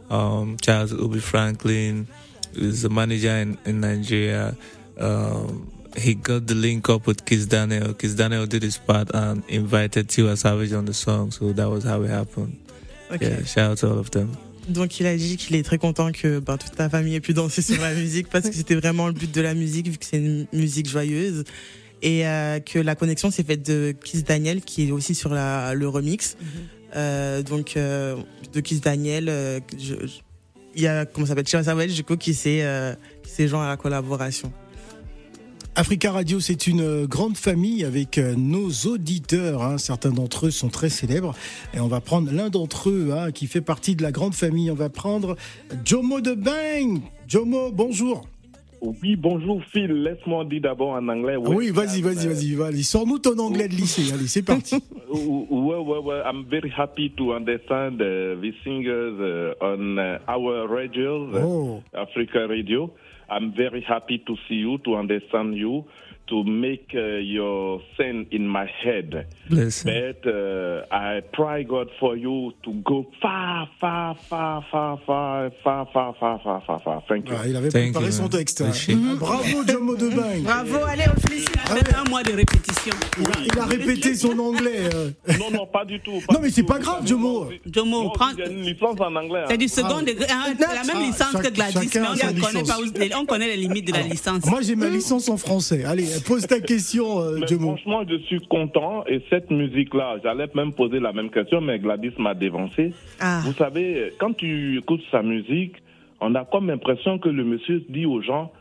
um, 0.09 0.57
to 0.57 0.87
Ubi 0.91 1.19
Franklin, 1.19 2.07
who's 2.53 2.81
the 2.81 2.89
manager 2.89 3.29
in, 3.29 3.57
in 3.65 3.81
Nigeria. 3.81 4.55
Um, 4.99 5.71
he 5.97 6.13
got 6.15 6.47
the 6.47 6.55
link 6.55 6.89
up 6.89 7.07
with 7.07 7.25
Kiss 7.25 7.45
Daniel. 7.45 7.93
Kiss 7.93 8.15
Daniel 8.15 8.45
did 8.45 8.63
his 8.63 8.77
part 8.77 9.09
and 9.13 9.43
invited 9.47 10.07
Tiwa 10.09 10.37
Savage 10.37 10.73
on 10.73 10.85
the 10.85 10.93
song. 10.93 11.31
So 11.31 11.51
that 11.53 11.69
was 11.69 11.83
how 11.83 12.01
it 12.03 12.09
happened. 12.09 12.59
Ok. 13.11 13.21
Yeah, 13.21 13.43
shout 13.43 13.71
out 13.71 13.77
to 13.79 13.91
all 13.91 13.99
of 13.99 14.11
them. 14.11 14.35
Donc 14.67 14.99
il 14.99 15.05
a 15.05 15.15
dit 15.15 15.37
qu'il 15.37 15.55
est 15.55 15.63
très 15.63 15.77
content 15.77 16.11
que 16.11 16.39
ben, 16.39 16.57
toute 16.57 16.75
ta 16.75 16.89
famille 16.89 17.15
ait 17.15 17.21
pu 17.21 17.33
danser 17.33 17.61
sur 17.61 17.81
la 17.81 17.93
musique 17.93 18.29
parce 18.29 18.49
que 18.49 18.55
c'était 18.55 18.75
vraiment 18.75 19.07
le 19.07 19.13
but 19.13 19.33
de 19.33 19.41
la 19.41 19.53
musique 19.53 19.87
vu 19.87 19.97
que 19.97 20.05
c'est 20.05 20.17
une 20.17 20.47
musique 20.53 20.89
joyeuse 20.89 21.43
et 22.01 22.27
euh, 22.27 22.59
que 22.59 22.79
la 22.79 22.95
connexion 22.95 23.31
s'est 23.31 23.43
faite 23.43 23.65
de 23.65 23.93
Kiss 24.03 24.23
Daniel 24.23 24.61
qui 24.61 24.87
est 24.87 24.91
aussi 24.91 25.13
sur 25.15 25.33
la, 25.33 25.73
le 25.73 25.87
remix. 25.87 26.35
Euh, 26.95 27.43
donc 27.43 27.77
euh, 27.77 28.15
de 28.53 28.59
Kiss 28.59 28.81
Daniel, 28.81 29.27
euh, 29.29 29.59
il 30.75 30.81
y 30.81 30.87
a 30.87 31.05
comment 31.05 31.25
ça 31.25 31.31
s'appelle? 31.31 31.47
Chira 31.47 31.63
Savage 31.63 31.93
du 31.93 32.03
coup 32.03 32.17
qui 32.17 32.33
s'est 32.33 32.63
euh, 32.63 32.95
qui 33.23 33.31
s'est 33.31 33.47
joint 33.47 33.65
à 33.65 33.67
la 33.67 33.77
collaboration. 33.77 34.51
Africa 35.77 36.13
Radio, 36.13 36.39
c'est 36.39 36.67
une 36.67 36.79
euh, 36.81 37.05
grande 37.05 37.35
famille 37.35 37.83
avec 37.83 38.17
euh, 38.17 38.33
nos 38.37 38.69
auditeurs. 38.87 39.61
hein. 39.61 39.77
Certains 39.77 40.11
d'entre 40.11 40.47
eux 40.47 40.51
sont 40.51 40.69
très 40.69 40.87
célèbres. 40.89 41.35
Et 41.73 41.81
on 41.81 41.87
va 41.87 41.99
prendre 41.99 42.31
l'un 42.31 42.49
d'entre 42.49 42.89
eux 42.89 43.09
hein, 43.11 43.31
qui 43.31 43.47
fait 43.47 43.59
partie 43.61 43.95
de 43.95 44.01
la 44.01 44.13
grande 44.13 44.33
famille. 44.33 44.71
On 44.71 44.75
va 44.75 44.87
prendre 44.89 45.35
Jomo 45.83 46.21
de 46.21 46.33
Bang. 46.33 47.01
Jomo, 47.27 47.71
bonjour. 47.73 48.25
Oui, 48.81 49.15
bonjour 49.17 49.61
Phil. 49.73 49.91
Laisse-moi 49.91 50.45
dire 50.45 50.61
d'abord 50.61 50.91
en 50.91 51.07
anglais. 51.09 51.35
Oui, 51.37 51.71
vas-y, 51.71 52.01
vas-y, 52.01 52.27
vas-y, 52.27 52.53
vas-y. 52.53 52.83
Sors-nous 52.83 53.19
ton 53.19 53.37
anglais 53.39 53.67
de 53.67 53.73
lycée. 53.73 54.13
Allez, 54.13 54.27
c'est 54.27 54.43
parti. 54.43 54.75
Well, 55.11 55.81
well, 55.81 56.01
well, 56.03 56.23
I'm 56.25 56.45
very 56.49 56.71
happy 56.77 57.11
to 57.17 57.33
understand 57.33 57.95
uh, 57.99 58.35
the 58.39 58.51
singers 58.63 59.15
uh, 59.19 59.53
on 59.61 59.97
uh, 59.97 60.19
our 60.27 60.67
radio, 60.69 61.27
uh, 61.33 61.39
Oh. 61.43 61.83
Africa 61.93 62.47
Radio. 62.47 62.91
I'm 63.29 63.51
very 63.53 63.81
happy 63.81 64.19
to 64.27 64.35
see 64.47 64.55
you, 64.55 64.77
to 64.79 64.95
understand 64.95 65.55
you, 65.55 65.85
to 66.27 66.43
make 66.43 66.89
uh, 66.95 67.17
your 67.21 67.81
sense 67.97 68.27
in 68.31 68.47
my 68.47 68.65
head. 68.83 69.27
Him. 69.47 69.69
But 69.85 70.25
uh, 70.25 70.85
I 70.91 71.21
pray 71.33 71.63
God 71.65 71.89
for 71.99 72.17
you 72.17 72.51
to 72.63 72.71
go 72.83 73.05
far, 73.21 73.69
far, 73.79 74.15
far, 74.27 74.63
far, 74.71 74.99
far, 75.05 75.37
far, 75.63 75.85
far, 75.93 76.15
far, 76.19 76.41
far, 76.43 76.61
far, 76.65 76.81
far. 76.83 77.03
Thank 77.07 77.29
you. 77.29 77.35
Ah, 77.39 77.47
il 77.47 77.55
avait 77.55 77.69
Thank 77.69 77.91
préparé 77.93 78.05
you, 78.07 78.11
son 78.11 78.27
texte. 78.27 78.61
hein. 78.61 78.65
Appreciate 78.69 78.97
it. 78.97 79.19
Bravo, 79.19 79.63
Jomo 79.67 79.95
de 79.95 80.09
Bang. 80.09 80.41
Bravo, 80.43 80.77
allez, 80.87 81.03
on 81.15 81.19
félicite. 81.27 81.49
Ah 81.67 81.73
Après 81.73 81.95
un 81.95 82.03
mois 82.09 82.23
de 82.23 82.31
répétition. 82.33 82.93
Il 83.19 83.27
a, 83.27 83.31
il 83.53 83.59
a 83.59 83.65
répété 83.65 84.15
son 84.15 84.37
anglais. 84.39 84.89
euh. 84.95 85.09
Non, 85.39 85.51
non, 85.51 85.67
pas 85.67 85.85
du 85.85 85.99
tout. 85.99 86.21
Non, 86.31 86.39
mais 86.41 86.49
c'est 86.49 86.63
pas 86.63 86.79
grave, 86.79 87.05
Jomo. 87.05 87.49
Jomo, 87.71 88.09
prends- 88.09 88.31
J'ai 88.35 88.51
une 88.51 88.63
licence 88.63 88.99
en 88.99 89.15
anglais. 89.15 89.41
hein. 89.43 89.47
C'est 89.49 89.57
du 89.57 89.67
second 89.67 90.01
degré. 90.01 90.25
hein, 90.31 90.53
c'est 90.57 90.59
la 90.73 90.83
même 90.83 90.95
Ah, 90.95 91.05
licence 91.05 91.31
chaque- 91.33 91.43
que 91.43 91.53
Gladys, 91.53 91.89
mais 91.93 92.01
on 92.01 92.13
ne 92.13 92.41
connaît, 92.41 92.63
pas 92.63 92.79
où- 92.79 92.85
on 93.19 93.25
connaît 93.25 93.47
les 93.47 93.57
limites 93.57 93.87
de 93.87 93.93
la 93.93 94.01
licence. 94.01 94.45
Moi, 94.49 94.61
j'ai 94.61 94.75
ma 94.75 94.89
licence 94.89 95.29
en 95.29 95.37
français. 95.37 95.83
Allez, 95.85 96.05
pose 96.25 96.47
ta 96.47 96.59
question, 96.59 97.21
euh, 97.21 97.37
Mais 97.39 97.47
franchement, 97.47 98.03
je 98.07 98.17
suis 98.25 98.39
content. 98.47 99.05
Et 99.07 99.21
cette 99.29 99.49
musique-là, 99.51 100.17
j'allais 100.23 100.47
même 100.55 100.73
poser 100.73 100.99
la 100.99 101.13
même 101.13 101.29
question, 101.29 101.61
mais 101.61 101.79
Gladys 101.79 102.13
m'a 102.17 102.33
dévancé. 102.33 102.93
Ah. 103.19 103.41
Vous 103.45 103.53
savez, 103.53 104.13
quand 104.19 104.33
tu 104.33 104.77
écoutes 104.77 105.03
sa 105.11 105.21
musique, 105.21 105.75
on 106.21 106.35
a 106.35 106.45
comme 106.45 106.67
l'impression 106.67 107.19
que 107.19 107.29
le 107.29 107.43
monsieur 107.43 107.83
dit 107.89 108.05
aux 108.05 108.21
gens, 108.21 108.51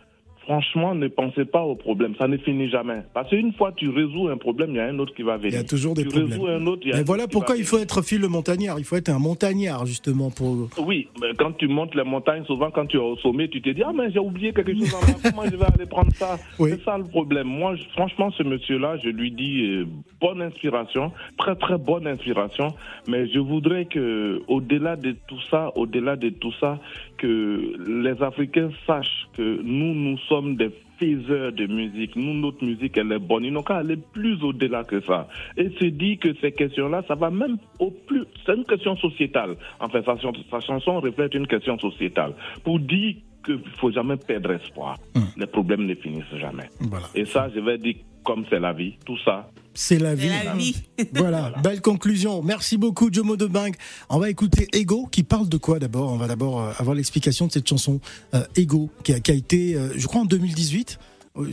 franchement, 0.44 0.94
ne 0.94 1.08
pensez 1.08 1.44
pas 1.44 1.62
au 1.62 1.74
problème. 1.74 2.14
Ça 2.18 2.28
ne 2.28 2.36
finit 2.36 2.68
jamais. 2.70 3.02
Parce 3.12 3.28
qu'une 3.30 3.52
fois 3.54 3.72
tu 3.76 3.88
résous 3.88 4.28
un 4.28 4.36
problème, 4.36 4.70
il 4.70 4.76
y 4.76 4.80
a 4.80 4.86
un 4.86 4.98
autre 4.98 5.14
qui 5.14 5.22
va 5.22 5.36
venir. 5.36 5.52
Il 5.52 5.56
y 5.56 5.58
a 5.58 5.64
toujours 5.64 5.94
des 5.94 6.02
tu 6.02 6.08
problèmes. 6.08 6.30
résous 6.30 6.46
un 6.46 6.66
autre, 6.66 6.82
Mais 6.86 7.02
voilà 7.02 7.26
pourquoi 7.26 7.56
il 7.56 7.64
faut 7.64 7.78
être 7.78 8.00
le 8.12 8.28
montagnard. 8.28 8.78
Il 8.78 8.84
faut 8.84 8.96
être 8.96 9.08
un 9.08 9.18
montagnard, 9.18 9.86
justement, 9.86 10.30
pour. 10.30 10.68
Oui, 10.78 11.08
mais 11.20 11.28
quand 11.38 11.52
tu 11.52 11.68
montes 11.68 11.94
les 11.94 12.04
montagnes, 12.04 12.44
souvent 12.44 12.70
quand 12.70 12.86
tu 12.86 12.96
es 12.96 13.00
au 13.00 13.16
sommet, 13.16 13.48
tu 13.48 13.62
te 13.62 13.70
dis 13.70 13.82
Ah, 13.82 13.92
mais 13.94 14.10
j'ai 14.10 14.18
oublié 14.18 14.52
quelque 14.52 14.74
chose 14.74 14.94
en 14.94 15.30
comment 15.30 15.44
je 15.50 15.56
vais 15.56 15.64
aller 15.64 15.86
prendre 15.86 16.12
ça 16.14 16.38
Oui. 16.58 16.70
C'est 16.72 16.84
ça 16.84 16.98
le 16.98 17.04
problème. 17.04 17.46
Moi, 17.46 17.74
franchement, 17.94 18.30
ce 18.32 18.42
monsieur-là, 18.42 18.96
je 19.02 19.08
lui 19.08 19.30
dis 19.30 19.62
euh, 19.62 19.86
bonne 20.20 20.42
inspiration, 20.42 21.12
très 21.38 21.56
très 21.56 21.78
bonne 21.78 22.06
inspiration, 22.06 22.68
mais 23.08 23.28
je 23.28 23.38
voudrais 23.38 23.86
que, 23.86 24.42
au-delà 24.48 24.96
de 24.96 25.14
tout 25.26 25.40
ça, 25.50 25.72
au-delà 25.76 26.16
de 26.16 26.28
tout 26.28 26.52
ça, 26.60 26.78
que 27.18 27.74
les 27.86 28.22
Africains 28.22 28.70
sachent 28.86 29.28
que 29.36 29.60
nous, 29.62 29.94
nous 29.94 30.18
sommes 30.28 30.33
From 30.34 30.56
the 30.56 30.68
faiseurs 31.04 31.52
de 31.52 31.66
musique. 31.66 32.16
Nous, 32.16 32.34
notre 32.34 32.64
musique, 32.64 32.96
elle 32.96 33.12
est 33.12 33.18
bonne. 33.18 33.44
Ils 33.44 33.52
n'ont 33.52 33.62
qu'à 33.62 33.76
aller 33.76 33.96
plus 33.96 34.42
au-delà 34.42 34.84
que 34.84 35.00
ça. 35.02 35.28
Et 35.56 35.70
se 35.80 35.84
dit 35.86 36.18
que 36.18 36.34
ces 36.40 36.52
questions-là, 36.52 37.02
ça 37.06 37.14
va 37.14 37.30
même 37.30 37.56
au 37.78 37.90
plus. 37.90 38.24
C'est 38.44 38.54
une 38.54 38.64
question 38.64 38.96
sociétale. 38.96 39.56
Enfin, 39.80 40.02
sa, 40.04 40.16
sa 40.50 40.60
chanson 40.60 41.00
reflète 41.00 41.34
une 41.34 41.46
question 41.46 41.78
sociétale. 41.78 42.34
Pour 42.62 42.78
dire 42.80 43.16
qu'il 43.44 43.56
ne 43.56 43.76
faut 43.78 43.90
jamais 43.90 44.16
perdre 44.16 44.52
espoir. 44.52 44.96
Les 45.36 45.46
problèmes 45.46 45.86
ne 45.86 45.94
finissent 45.94 46.24
jamais. 46.38 46.68
Voilà. 46.80 47.06
Et 47.14 47.24
ça, 47.24 47.48
je 47.54 47.60
vais 47.60 47.78
dire 47.78 47.96
comme 48.24 48.44
c'est 48.50 48.58
la 48.58 48.72
vie. 48.72 48.96
Tout 49.04 49.18
ça, 49.24 49.50
C'est 49.74 49.98
la 49.98 50.14
vie. 50.14 50.28
C'est 50.28 50.44
la 50.44 50.54
vie. 50.54 50.84
Voilà, 51.12 51.52
belle 51.62 51.80
conclusion. 51.80 52.42
Merci 52.42 52.78
beaucoup, 52.78 53.12
Jomo 53.12 53.36
de 53.36 53.46
Bang. 53.46 53.74
On 54.08 54.18
va 54.18 54.30
écouter 54.30 54.66
Ego, 54.72 55.06
qui 55.10 55.22
parle 55.22 55.48
de 55.48 55.56
quoi 55.56 55.78
d'abord? 55.78 56.12
On 56.12 56.16
va 56.16 56.26
d'abord 56.26 56.60
euh, 56.60 56.72
avoir 56.78 56.94
l'explication 56.96 57.46
de 57.46 57.52
cette 57.52 57.68
chanson 57.68 58.00
euh, 58.34 58.42
Ego, 58.56 58.88
qui 59.02 59.12
a, 59.12 59.20
qui 59.20 59.30
a 59.30 59.34
été, 59.34 59.74
euh, 59.74 59.92
je 59.96 60.06
crois, 60.06 60.22
en 60.22 60.26
2018. 60.26 60.93
Euh, 61.38 61.44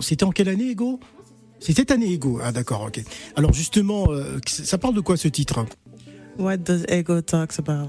C'était 0.00 0.24
en 0.24 0.30
quelle 0.32 0.48
année, 0.48 0.70
Ego 0.70 1.00
C'est 1.60 1.72
cette 1.74 1.90
année, 1.90 2.12
Ego. 2.12 2.40
Ah, 2.42 2.52
d'accord, 2.52 2.82
ok. 2.88 3.02
Alors, 3.36 3.52
justement, 3.52 4.06
euh, 4.10 4.38
ça 4.46 4.78
parle 4.78 4.94
de 4.94 5.00
quoi 5.00 5.16
ce 5.16 5.28
titre? 5.28 5.64
What 6.38 6.58
does 6.58 6.84
ego 6.88 7.20
talks 7.22 7.58
about? 7.58 7.88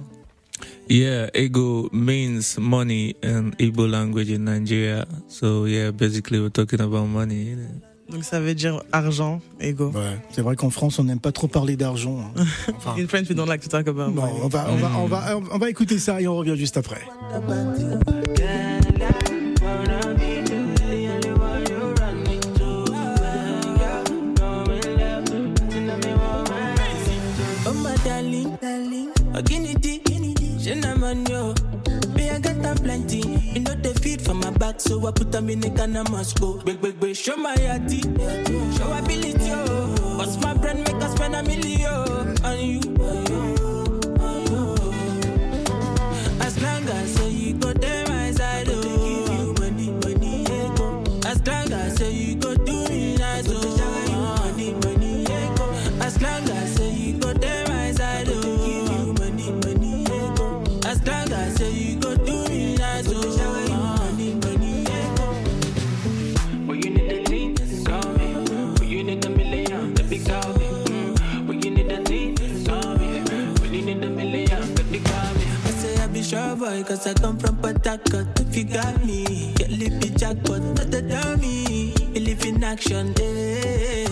Yeah, 0.89 1.29
ego 1.33 1.89
means 1.91 2.57
money 2.59 3.15
in 3.23 3.51
Igbo 3.59 3.87
language 3.87 4.29
in 4.29 4.39
Nigeria. 4.39 5.05
So 5.27 5.65
yeah, 5.65 5.91
basically 5.91 6.39
we're 6.39 6.51
talking 6.51 6.81
about 6.81 7.07
money. 7.07 7.55
Donc 8.09 8.23
ça 8.25 8.41
veut 8.41 8.53
dire 8.53 8.81
argent, 8.91 9.39
ego. 9.61 9.91
Ouais, 9.91 10.17
C'est 10.31 10.41
vrai 10.41 10.55
qu'en 10.57 10.69
France, 10.69 10.99
on 10.99 11.05
n'aime 11.05 11.19
pas 11.21 11.31
trop 11.31 11.47
parler 11.47 11.77
d'argent. 11.77 12.19
hein. 12.35 12.43
Enfin, 12.75 12.95
In 13.01 13.07
French, 13.07 13.29
we 13.29 13.35
don't 13.35 13.47
like 13.47 13.61
to 13.61 13.69
talk 13.69 13.87
about 13.87 14.11
bon, 14.11 14.21
money. 14.21 14.39
on, 14.43 14.47
va, 14.49 14.67
on, 14.69 14.75
va, 14.75 14.91
on, 14.99 15.05
va, 15.07 15.37
on 15.53 15.57
va 15.57 15.69
écouter 15.69 15.97
ça 15.97 16.19
et 16.21 16.27
on 16.27 16.35
revient 16.35 16.57
juste 16.57 16.75
après. 16.77 17.01
So 34.79 35.05
I 35.07 35.11
put 35.11 35.31
them 35.31 35.49
in 35.49 35.59
the 35.59 35.69
can 35.69 35.97
I 35.97 36.03
go. 36.39 36.53
Big 36.63 36.81
big 36.81 36.99
big, 36.99 37.15
show 37.15 37.35
my 37.35 37.55
yati, 37.55 38.01
show 38.77 38.91
ability 38.97 39.51
oh. 39.51 40.37
My 40.41 40.53
brand 40.53 40.79
make 40.79 41.03
us 41.03 41.11
spend 41.15 41.35
a 41.35 41.43
million 41.43 42.45
on 42.45 42.59
you? 42.59 42.79
As 46.41 46.61
long 46.61 46.83
as 46.89 47.33
you 47.33 47.53
go 47.55 47.73
there 47.73 48.07
my 48.07 48.31
side, 48.31 48.67
oh. 48.69 48.81
Give 48.81 49.39
you 49.39 49.53
money, 49.59 49.91
money, 49.91 50.43
yeah, 50.43 50.75
go. 50.75 51.03
As 51.25 51.45
long 51.47 51.71
as 51.73 51.99
you 52.01 52.35
go 52.35 52.55
do 52.55 52.87
me 52.89 53.15
nice, 53.17 53.45
oh. 53.49 54.37
Money, 54.43 54.73
money, 54.73 55.23
yeah, 55.23 55.55
go. 55.55 55.65
As 56.05 56.21
long 56.21 56.43
as 56.43 56.50
boy, 76.81 76.87
cause 76.87 77.07
I 77.07 77.13
come 77.13 77.37
from 77.37 77.57
Harcourt. 77.57 78.39
If 78.39 78.55
you 78.55 78.63
got 78.65 79.03
me, 79.05 79.53
get 79.55 79.69
lippy 79.69 80.09
jackpot, 80.09 80.61
not 80.61 80.91
the 80.91 81.01
dummy. 81.01 81.93
Believe 82.13 82.45
in 82.45 82.63
action, 82.63 83.13
eh. 83.19 84.07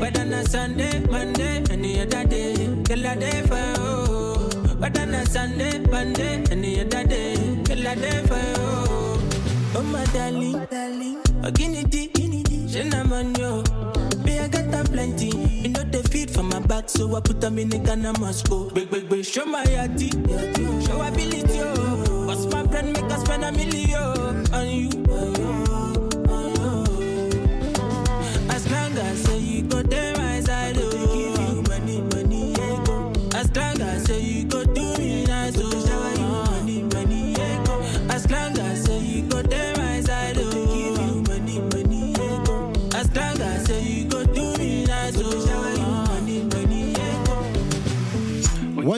Whether 0.00 0.24
na 0.24 0.42
Sunday, 0.44 1.00
Monday, 1.10 1.62
any 1.70 2.00
other 2.00 2.24
day, 2.24 2.54
girl 2.84 3.06
a 3.06 3.16
day 3.16 3.42
for 3.42 3.56
you. 3.56 4.76
Whether 4.78 5.06
na 5.06 5.24
Sunday, 5.24 5.78
Monday, 5.90 6.44
any 6.50 6.80
other 6.80 7.04
day, 7.04 7.36
girl 7.64 7.86
a 7.86 7.96
day 7.96 8.22
for 8.26 8.36
you. 8.36 9.20
Oh 9.72 9.82
my 9.82 10.04
darling, 10.06 10.66
darling, 10.70 11.22
oh 11.44 11.50
guinea 11.50 11.84
dee, 11.84 12.08
guinea 12.08 12.42
dee, 12.42 12.66
Shinaman 12.66 13.38
yo. 13.38 13.62
Me 14.24 14.38
I 14.38 14.48
got 14.48 14.70
them 14.70 14.86
plenty, 14.86 15.28
you 15.28 15.68
know 15.68 15.82
they 15.84 16.02
feed 16.02 16.30
for 16.30 16.42
my 16.42 16.58
back, 16.60 16.88
so 16.88 17.14
I 17.16 17.20
put 17.20 17.40
them 17.40 17.58
in 17.58 17.68
the 17.68 17.78
can 17.78 18.04
I 18.04 18.18
must 18.18 18.48
go. 18.48 18.70
Big 18.70 18.90
big 18.90 19.08
big, 19.08 19.24
show 19.24 19.44
my 19.44 19.64
yati, 19.64 20.10
show 20.86 21.00
ability 21.00 21.39
oh. 21.39 21.39
My 22.82 22.86
make 22.86 23.12
us 23.12 23.20
spend 23.20 23.44
a 23.44 23.52
million 23.52 23.89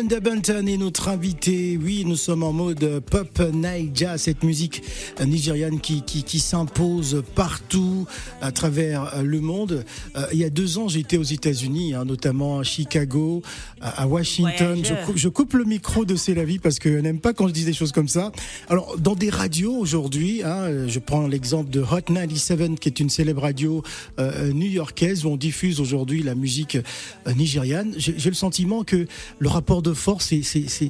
Wanda 0.03 0.19
Bunton 0.19 0.67
est 0.67 0.79
notre 0.79 1.11
invité. 1.11 1.79
Oui, 1.81 2.03
nous 2.05 2.17
sommes 2.17 2.43
en 2.43 2.53
mode 2.53 2.99
pop 3.09 3.39
Naija, 3.39 4.19
cette 4.19 4.43
musique 4.43 4.83
nigériane 5.25 5.79
qui, 5.79 6.03
qui, 6.03 6.25
qui 6.25 6.41
s'impose 6.41 7.23
partout 7.37 8.05
à 8.41 8.51
travers 8.51 9.23
le 9.23 9.41
monde. 9.41 9.85
Euh, 10.17 10.27
il 10.33 10.41
y 10.41 10.45
a 10.45 10.51
deux 10.51 10.79
ans, 10.79 10.89
j'étais 10.89 11.19
aux 11.19 11.23
États-Unis, 11.23 11.95
hein, 11.95 12.05
notamment 12.05 12.59
à 12.59 12.65
Chicago, 12.65 13.43
à, 13.81 14.09
Washington. 14.09 14.83
Je, 14.85 14.95
je, 15.15 15.29
coupe 15.29 15.55
le 15.55 15.63
micro 15.63 16.05
de 16.05 16.17
C'est 16.17 16.35
la 16.35 16.45
vie 16.45 16.59
parce 16.59 16.81
que 16.81 16.89
n'aime 16.89 17.21
pas 17.21 17.33
quand 17.33 17.47
je 17.47 17.53
dis 17.53 17.65
des 17.65 17.73
choses 17.73 17.93
comme 17.93 18.09
ça. 18.09 18.33
Alors, 18.69 18.99
dans 18.99 19.15
des 19.15 19.31
radios 19.31 19.77
aujourd'hui, 19.77 20.43
hein, 20.43 20.89
je 20.89 20.99
prends 20.99 21.29
l'exemple 21.29 21.71
de 21.71 21.81
Hot 21.81 22.13
97, 22.13 22.81
qui 22.81 22.89
est 22.89 22.99
une 22.99 23.09
célèbre 23.09 23.43
radio 23.43 23.85
euh, 24.19 24.53
new-yorkaise 24.53 25.25
où 25.25 25.29
on 25.29 25.37
diffuse 25.37 25.79
aujourd'hui 25.79 26.25
la 26.25 26.35
musique 26.35 26.75
euh, 26.75 27.33
nigériane. 27.35 27.95
J'ai 27.97 28.31
le 28.31 28.35
sentiment 28.35 28.83
que 28.83 29.07
le 29.39 29.49
rapport 29.49 29.81
de 29.81 29.92
force 29.95 30.35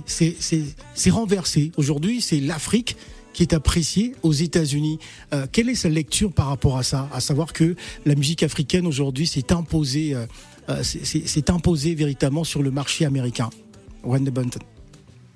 c'est 0.07 1.11
renversé. 1.11 1.73
Aujourd'hui, 1.77 2.21
c'est 2.21 2.41
l'Afrique 2.41 2.97
qui 3.33 3.43
est 3.43 3.55
appréciée 3.55 4.15
aux 4.23 4.33
États-Unis. 4.33 4.99
Euh, 5.33 5.47
quelle 5.51 5.69
est 5.69 5.75
sa 5.75 5.89
lecture 5.89 6.33
par 6.33 6.47
rapport 6.47 6.77
à 6.77 6.83
ça? 6.83 7.09
À 7.13 7.21
savoir 7.21 7.53
que 7.53 7.75
la 8.05 8.15
musique 8.15 8.43
africaine 8.43 8.87
aujourd'hui 8.87 9.27
s'est 9.27 9.53
imposée, 9.53 10.15
euh, 10.15 10.27
euh 10.69 10.83
s'est 10.83 11.51
imposée 11.51 11.95
véritablement 11.95 12.45
sur 12.45 12.63
le 12.63 12.71
marché 12.71 13.05
américain. 13.05 13.51
Wanda 14.05 14.31
Bunton. 14.31 14.61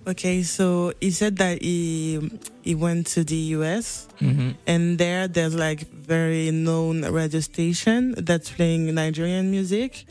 Okay, 0.08 0.44
so 0.44 0.92
he 1.00 1.10
said 1.10 1.36
that 1.38 1.58
he 1.60 2.20
he 2.64 2.76
went 2.76 3.02
to 3.14 3.24
the 3.24 3.56
US, 3.56 4.06
mm 4.20 4.28
-hmm. 4.30 4.54
and 4.68 4.98
there 4.98 5.26
there's 5.28 5.54
like 5.54 5.86
very 6.06 6.50
known 6.50 7.04
radio 7.04 7.40
station 7.40 8.14
that's 8.14 8.48
playing 8.50 8.94
Nigerian 8.94 9.50
music. 9.50 10.06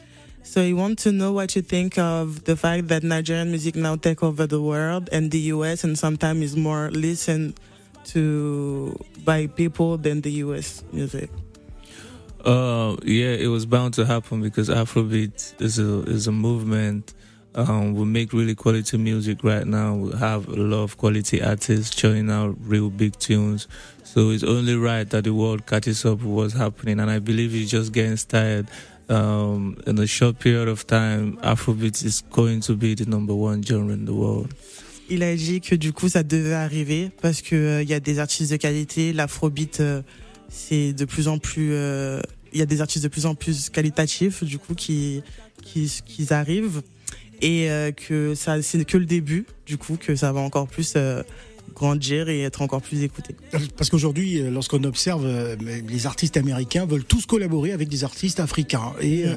So 0.46 0.62
I 0.62 0.74
want 0.74 1.00
to 1.00 1.12
know 1.12 1.34
what 1.34 1.56
you 1.56 1.64
think 1.64 1.98
of 1.98 2.44
the 2.44 2.56
fact 2.56 2.88
that 2.90 3.02
Nigerian 3.04 3.50
music 3.50 3.76
now 3.76 3.96
take 3.96 4.22
over 4.22 4.46
the 4.46 4.62
world 4.62 5.10
and 5.12 5.32
the 5.32 5.40
US 5.56 5.84
and 5.84 5.98
sometimes 5.98 6.44
is 6.44 6.56
more 6.56 6.92
listened 6.92 7.60
to 8.06 8.96
by 9.26 9.48
people 9.48 9.98
than 9.98 10.22
the 10.22 10.32
US 10.44 10.84
music. 10.94 11.32
Uh, 12.46 12.96
yeah, 13.04 13.34
it 13.34 13.48
was 13.48 13.66
bound 13.66 13.96
to 13.96 14.06
happen 14.06 14.44
because 14.44 14.70
Afrobeat 14.70 15.60
is 15.60 15.80
a 15.80 16.04
is 16.04 16.28
a 16.28 16.32
movement. 16.32 17.16
Um, 17.56 17.96
we 17.96 18.06
make 18.06 18.32
really 18.32 18.54
quality 18.54 18.98
music 18.98 19.44
right 19.44 19.66
now. 19.66 19.96
We 19.96 20.18
have 20.18 20.48
a 20.48 20.56
lot 20.56 20.84
of 20.84 20.98
quality 20.98 21.42
artists 21.42 21.96
churning 21.96 22.30
out 22.30 22.56
real 22.60 22.92
big 22.92 23.18
tunes. 23.18 23.68
So 24.04 24.30
it's 24.30 24.44
only 24.44 24.76
right 24.76 25.10
that 25.10 25.24
the 25.24 25.34
world 25.34 25.66
catches 25.66 26.06
up 26.06 26.20
with 26.20 26.28
what's 26.28 26.54
happening. 26.54 27.00
And 27.00 27.10
I 27.10 27.20
believe 27.20 27.56
it's 27.56 27.72
just 27.72 27.94
getting 27.94 28.18
started 28.18 28.68
in 29.10 30.00
a 30.00 30.06
short 30.06 30.38
period 30.40 30.68
of 30.68 30.86
time, 30.86 31.38
Afrobeat 31.44 32.04
is 32.04 32.22
going 32.32 32.62
to 32.62 32.76
be 32.76 32.96
the 32.96 33.08
number 33.08 33.34
one 33.34 33.64
genre 33.64 33.94
in 33.94 34.06
the 34.06 34.14
world. 34.14 34.48
Il 35.10 35.22
a 35.22 35.36
dit 35.36 35.62
que 35.62 35.76
du 35.76 35.94
coup 35.94 36.10
ça 36.10 36.24
devait 36.24 36.54
arriver 36.54 37.12
parce 37.22 37.42
que 37.42 37.56
euh, 37.56 37.84
il 37.84 37.90
y 37.90 37.94
a 37.94 38.00
des 38.00 38.20
artistes 38.20 38.52
de 38.52 38.58
qualité. 38.58 39.14
L'Afrobeat 39.14 39.80
euh, 39.80 40.02
c'est 40.50 40.94
de 40.94 41.06
plus 41.06 41.28
en 41.28 41.38
plus, 41.38 41.70
euh, 41.74 42.22
il 42.54 42.60
y 42.60 42.62
a 42.64 42.66
des 42.66 42.82
artistes 42.82 43.04
de 43.04 43.10
plus 43.10 43.26
en 43.26 43.36
plus 43.36 43.70
qualitatifs 43.70 44.44
du 44.44 44.58
coup 44.58 44.74
qui 44.74 45.22
qui, 45.64 45.92
qui 46.06 46.34
arrivent 46.34 46.82
et 47.42 47.68
que 47.98 48.34
ça 48.34 48.62
c'est 48.62 48.86
que 48.86 48.98
le 48.98 49.06
début 49.06 49.46
du 49.66 49.78
coup 49.78 49.98
que 50.00 50.16
ça 50.16 50.32
va 50.32 50.40
encore 50.40 50.68
plus 50.68 50.96
grandir 51.74 52.30
et 52.30 52.42
être 52.42 52.62
encore 52.62 52.82
plus 52.82 53.04
écouté. 53.04 53.36
Parce 53.78 53.90
qu'aujourd'hui, 53.90 54.40
euh, 54.40 54.50
lorsqu'on 54.50 54.84
observe, 54.84 55.26
euh, 55.26 55.56
les 55.88 56.08
artistes 56.08 56.38
américains 56.38 56.86
veulent 56.86 57.04
tous 57.04 57.26
collaborer 57.26 57.72
avec 57.72 57.90
des 57.90 58.04
artistes 58.04 58.40
africains. 58.40 58.94
Et 59.02 59.26
euh, 59.26 59.36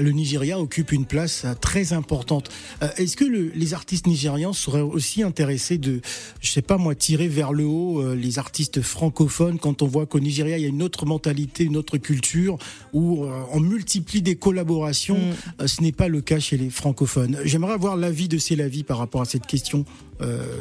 le 0.00 0.12
Nigeria 0.12 0.58
occupe 0.58 0.92
une 0.92 1.06
place 1.06 1.44
très 1.60 1.92
importante. 1.92 2.50
Est-ce 2.96 3.16
que 3.16 3.24
le, 3.24 3.50
les 3.54 3.74
artistes 3.74 4.06
nigérians 4.06 4.52
seraient 4.52 4.80
aussi 4.80 5.22
intéressés 5.22 5.78
de, 5.78 6.00
je 6.40 6.50
sais 6.50 6.62
pas 6.62 6.78
moi, 6.78 6.94
tirer 6.94 7.28
vers 7.28 7.52
le 7.52 7.64
haut 7.64 8.14
les 8.14 8.38
artistes 8.38 8.80
francophones 8.80 9.58
quand 9.58 9.82
on 9.82 9.86
voit 9.86 10.06
qu'au 10.06 10.20
Nigeria, 10.20 10.58
il 10.58 10.62
y 10.62 10.66
a 10.66 10.68
une 10.68 10.82
autre 10.82 11.06
mentalité, 11.06 11.64
une 11.64 11.76
autre 11.76 11.98
culture, 11.98 12.58
où 12.92 13.26
on 13.52 13.60
multiplie 13.60 14.22
des 14.22 14.36
collaborations. 14.36 15.18
Mm. 15.18 15.66
ce 15.66 15.82
n'est 15.82 15.92
pas 15.92 16.08
le 16.08 16.20
cas 16.20 16.38
chez 16.38 16.56
les 16.56 16.70
francophones. 16.70 17.38
J'aimerais 17.44 17.74
avoir 17.74 17.96
l'avis 17.96 18.28
de 18.28 18.38
Célavie 18.38 18.84
par 18.84 18.98
rapport 18.98 19.20
à 19.20 19.26
cette 19.26 19.46
question. 19.46 19.84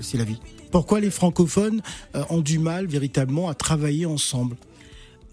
C'est 0.01 0.17
la 0.17 0.23
vie. 0.23 0.39
Pourquoi 0.71 1.01
les 1.01 1.11
francophones 1.11 1.81
euh, 2.15 2.23
ont 2.29 2.41
du 2.41 2.57
mal 2.57 2.87
véritablement 2.87 3.49
à 3.49 3.53
travailler 3.53 4.05
ensemble? 4.05 4.55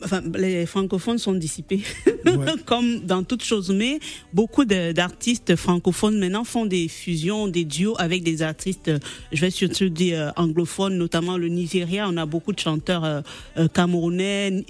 Enfin, 0.03 0.23
les 0.37 0.65
francophones 0.67 1.19
sont 1.19 1.33
dissipés, 1.33 1.83
comme 2.67 3.01
dans 3.01 3.25
toute 3.25 3.43
chose, 3.43 3.71
mais 3.71 3.99
beaucoup 4.33 4.65
d'artistes 4.65 5.57
francophones 5.57 6.21
maintenant 6.21 6.45
font 6.45 6.67
des 6.67 6.87
fusions, 6.87 7.49
des 7.49 7.65
duos 7.65 7.97
avec 7.99 8.23
des 8.23 8.43
artistes, 8.43 8.93
je 9.33 9.41
vais 9.41 9.51
surtout 9.51 9.89
dire 9.89 10.21
euh, 10.21 10.31
anglophones, 10.37 10.97
notamment 10.97 11.37
le 11.37 11.49
Nigeria. 11.49 12.07
On 12.09 12.17
a 12.17 12.27
beaucoup 12.27 12.53
de 12.53 12.61
chanteurs 12.61 13.05
euh, 13.05 13.69
camerounais, 13.75 14.65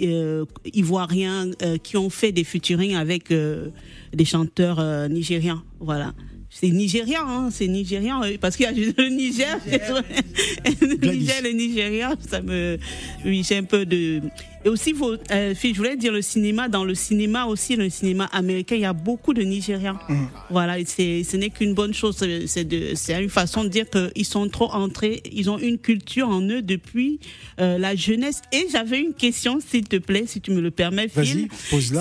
ivoiriens, 0.72 1.50
qui 1.83 1.98
ont 1.98 2.09
fait 2.09 2.33
des 2.33 2.44
featuring 2.44 2.94
avec 2.94 3.28
des 3.28 4.24
chanteurs 4.24 5.09
nigérians. 5.11 5.61
Voilà 5.81 6.14
c'est 6.50 6.70
nigérian, 6.70 7.28
hein, 7.28 7.48
c'est 7.52 7.68
nigérian, 7.68 8.22
parce 8.40 8.56
qu'il 8.56 8.64
y 8.64 8.68
a 8.68 8.72
le 8.72 9.08
Niger, 9.08 9.58
le 9.66 11.11
Niger, 11.12 11.42
le 11.42 11.50
Nigeria, 11.50 12.14
ça 12.28 12.40
me, 12.40 12.78
oui, 13.24 13.44
j'ai 13.46 13.58
un 13.58 13.64
peu 13.64 13.84
de, 13.84 14.22
et 14.64 14.68
aussi, 14.68 14.94
euh, 15.30 15.54
je 15.54 15.76
voulais 15.76 15.96
dire 15.96 16.12
le 16.12 16.22
cinéma. 16.22 16.68
Dans 16.68 16.84
le 16.84 16.94
cinéma 16.94 17.46
aussi, 17.46 17.76
le 17.76 17.88
cinéma 17.90 18.24
américain, 18.32 18.74
il 18.74 18.82
y 18.82 18.87
a 18.87 18.92
beaucoup 18.92 19.32
de 19.32 19.42
Nigériens. 19.42 19.98
Mmh. 20.08 20.14
Voilà, 20.50 20.76
c'est, 20.84 21.22
ce 21.22 21.37
n'est 21.37 21.50
qu'une 21.50 21.74
bonne 21.74 21.94
chose. 21.94 22.16
C'est 22.46 23.22
une 23.22 23.30
façon 23.30 23.64
de 23.64 23.68
dire 23.68 23.87
qu'ils 23.88 24.24
sont 24.24 24.48
trop 24.48 24.70
entrés. 24.72 25.22
Ils 25.32 25.48
ont 25.48 25.58
une 25.58 25.78
culture 25.78 26.28
en 26.28 26.42
eux 26.42 26.62
depuis 26.62 27.20
euh, 27.61 27.78
la 27.78 27.94
jeunesse. 27.94 28.42
Et 28.52 28.66
j'avais 28.70 29.00
une 29.00 29.14
question, 29.14 29.58
s'il 29.61 29.84
te 29.84 29.96
plaît, 29.96 30.24
si 30.26 30.40
tu 30.40 30.50
me 30.50 30.61
le 30.61 30.70
permets, 30.70 31.08
Phil. 31.08 31.48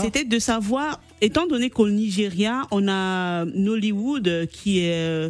C'était 0.02 0.26
de 0.26 0.40
savoir, 0.40 1.00
étant 1.22 1.48
donné 1.48 1.70
qu'au 1.70 1.90
Nigeria, 1.90 2.64
on 2.72 2.88
a 2.88 3.46
Nollywood 3.46 4.48
qui 4.52 4.80
est, 4.80 5.30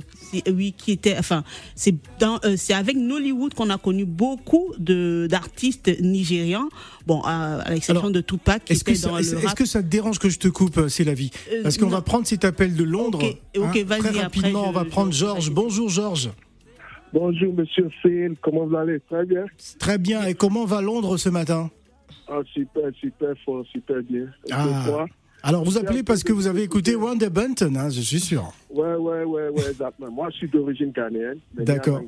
oui, 0.49 0.73
qui 0.77 0.91
était, 0.91 1.17
enfin, 1.17 1.43
c'est 1.75 1.95
dans, 2.19 2.39
euh, 2.43 2.55
c'est 2.57 2.73
avec 2.73 2.97
Nollywood 2.97 3.53
qu'on 3.53 3.69
a 3.69 3.77
connu 3.77 4.05
beaucoup 4.05 4.73
de 4.77 5.27
d'artistes 5.29 5.99
nigérians. 6.01 6.69
Bon, 7.05 7.21
à, 7.23 7.63
l'exception 7.69 8.09
de 8.09 8.21
Tupac 8.21 8.65
qui 8.65 8.73
était 8.73 8.97
dans 8.99 9.15
le 9.15 9.21
Est-ce 9.21 9.55
que 9.55 9.65
ça 9.65 9.81
te 9.81 9.87
dérange 9.87 10.19
que 10.19 10.29
je 10.29 10.39
te 10.39 10.47
coupe, 10.47 10.77
euh, 10.77 10.89
c'est 10.89 11.03
la 11.03 11.13
vie 11.13 11.31
euh, 11.51 11.63
Parce 11.63 11.77
qu'on 11.77 11.87
va 11.87 12.01
prendre 12.01 12.27
cet 12.27 12.43
appel 12.43 12.75
de 12.75 12.83
Londres. 12.83 13.23
Ok, 13.57 13.77
hein, 13.77 13.97
Très 13.99 14.21
rapidement, 14.21 14.67
on 14.67 14.71
va 14.71 14.85
prendre 14.85 15.13
Georges. 15.13 15.51
Bonjour 15.51 15.89
Georges. 15.89 16.29
Bonjour 17.13 17.53
Monsieur 17.53 17.89
Phil, 18.01 18.35
comment 18.41 18.65
vous 18.65 18.75
allez? 18.75 18.99
Très 19.09 19.25
bien. 19.25 19.45
Très 19.79 19.97
bien. 19.97 20.25
Et 20.25 20.33
comment 20.33 20.65
va 20.65 20.81
Londres 20.81 21.15
ce 21.17 21.29
matin? 21.29 21.69
Ah, 22.27 22.41
super, 22.53 22.91
super 22.99 23.33
fort, 23.45 23.65
super 23.71 24.03
bien. 24.03 24.27
Ah. 24.51 25.05
Alors, 25.43 25.63
vous 25.63 25.77
appelez 25.77 26.03
parce 26.03 26.23
que 26.23 26.33
vous 26.33 26.47
avez 26.47 26.63
écouté 26.63 26.95
Wanda 26.95 27.29
Bunton, 27.29 27.75
hein, 27.77 27.89
je 27.89 28.01
suis 28.01 28.19
sûr. 28.19 28.51
Ouais, 28.69 28.95
ouais, 28.95 29.23
ouais, 29.23 29.49
ouais, 29.49 29.69
exactement. 29.69 30.11
Moi, 30.11 30.29
je 30.31 30.37
suis 30.37 30.47
d'origine 30.49 30.91
ghanéenne. 30.91 31.39
D'accord. 31.53 32.01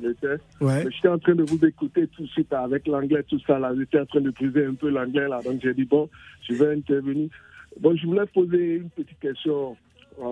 Ouais. 0.60 0.84
J'étais 0.90 1.08
en 1.08 1.18
train 1.18 1.34
de 1.34 1.44
vous 1.44 1.64
écouter 1.64 2.06
tout 2.08 2.22
de 2.22 2.28
suite 2.28 2.52
avec 2.52 2.86
l'anglais, 2.86 3.22
tout 3.28 3.40
ça. 3.46 3.58
Là, 3.58 3.72
j'étais 3.78 4.00
en 4.00 4.06
train 4.06 4.20
de 4.20 4.30
briser 4.30 4.66
un 4.66 4.74
peu 4.74 4.90
l'anglais, 4.90 5.28
là. 5.28 5.40
Donc, 5.42 5.60
j'ai 5.62 5.74
dit, 5.74 5.84
bon, 5.84 6.08
je 6.48 6.54
vais 6.54 6.74
intervenir. 6.74 7.28
Bon, 7.80 7.96
je 7.96 8.06
voulais 8.06 8.26
poser 8.26 8.76
une 8.76 8.90
petite 8.90 9.20
question, 9.20 9.76
euh, 10.20 10.24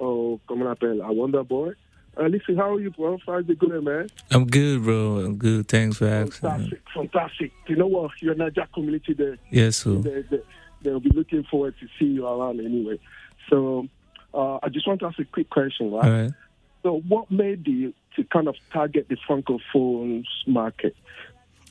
euh, 0.00 0.36
comment 0.46 0.66
on 0.66 0.70
appelle, 0.70 1.00
à 1.00 1.12
Wonder 1.12 1.42
Boy. 1.48 1.74
Uh, 2.18 2.28
listen, 2.28 2.56
how 2.56 2.72
are 2.72 2.80
you, 2.80 2.90
bro? 2.90 3.18
How's 3.26 3.46
it 3.46 3.58
going, 3.58 3.84
man? 3.84 4.06
I'm 4.30 4.46
good, 4.46 4.82
bro. 4.82 5.18
I'm 5.18 5.36
good. 5.36 5.68
Thanks 5.68 5.98
for 5.98 6.06
asking. 6.06 6.48
Fantastic, 6.48 6.80
fantastic. 6.94 7.52
You 7.68 7.76
know 7.76 7.88
what? 7.88 8.10
You're 8.22 8.34
not 8.34 8.54
that 8.54 8.72
community 8.72 9.12
there. 9.12 9.36
Yes, 9.50 9.76
sir. 9.76 9.90
The, 9.96 10.24
the, 10.30 10.42
they'll 10.82 11.00
be 11.00 11.10
looking 11.10 11.44
forward 11.44 11.74
to 11.80 11.86
see 11.98 12.06
you 12.06 12.26
around 12.26 12.60
anyway. 12.60 12.98
So 13.50 13.86
uh, 14.34 14.58
I 14.62 14.68
just 14.68 14.86
want 14.86 15.00
to 15.00 15.06
ask 15.06 15.18
a 15.18 15.24
quick 15.24 15.50
question, 15.50 15.90
right? 15.92 16.22
right? 16.22 16.32
So 16.82 17.02
what 17.08 17.30
made 17.30 17.66
you 17.66 17.92
to 18.16 18.24
kind 18.24 18.48
of 18.48 18.56
target 18.72 19.08
the 19.08 19.16
francophones 19.26 20.26
market? 20.46 20.94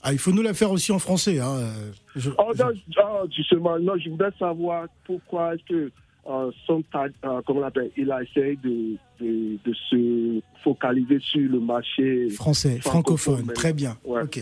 Ah, 0.03 0.11
il 0.11 0.19
faut 0.19 0.31
nous 0.31 0.43
la 0.43 0.53
faire 0.53 0.71
aussi 0.71 0.91
en 0.91 0.99
français. 0.99 1.39
Hein. 1.39 1.71
Je, 2.15 2.29
oh, 2.37 2.53
je... 2.53 2.63
oh, 3.01 3.27
justement, 3.35 3.79
non, 3.79 3.97
je 3.97 4.09
voudrais 4.09 4.31
savoir 4.37 4.87
pourquoi 5.03 5.55
est-ce 5.55 5.63
que 5.63 5.91
euh, 6.27 6.51
son, 6.67 6.83
euh, 6.93 7.41
comment 7.45 7.61
on 7.61 7.63
appelle, 7.63 7.89
il 7.97 8.11
a 8.11 8.21
essayé 8.21 8.55
de, 8.63 8.97
de, 9.19 9.57
de, 9.63 9.73
se 9.89 10.41
focaliser 10.63 11.19
sur 11.19 11.49
le 11.49 11.59
marché 11.59 12.29
français, 12.29 12.79
francophone. 12.79 13.37
francophone 13.37 13.53
très 13.55 13.73
bien. 13.73 13.97
Ouais. 14.03 14.21
Ok. 14.21 14.37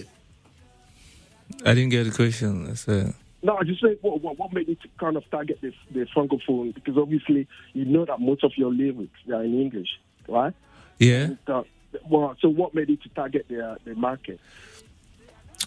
I 1.66 1.76
didn't 1.76 1.92
get 1.92 2.06
the 2.06 2.16
question. 2.16 2.76
So. 2.76 3.14
No, 3.44 3.58
I 3.58 3.64
just 3.64 3.82
say 3.82 3.98
what, 4.02 4.22
what, 4.22 4.40
what 4.40 4.54
made 4.54 4.68
to 4.68 4.76
kind 4.98 5.18
of 5.18 5.30
target 5.30 5.60
the, 5.62 5.74
the 5.92 6.08
francophone 6.16 6.74
because 6.74 6.98
obviously 6.98 7.46
you 7.74 7.84
know 7.84 8.06
that 8.06 8.22
most 8.22 8.44
of 8.44 8.54
your 8.56 8.72
lyrics 8.72 9.20
are 9.32 9.44
in 9.44 9.60
English, 9.60 9.90
right? 10.30 10.54
Yeah. 10.98 11.32
Uh, 11.46 11.64
well, 12.10 12.36
so 12.40 12.48
what 12.48 12.74
made 12.74 12.88
you 12.90 12.96
to 12.98 13.10
target 13.10 13.46
the 13.50 13.72
uh, 13.72 13.76
the 13.84 13.96
market? 13.96 14.40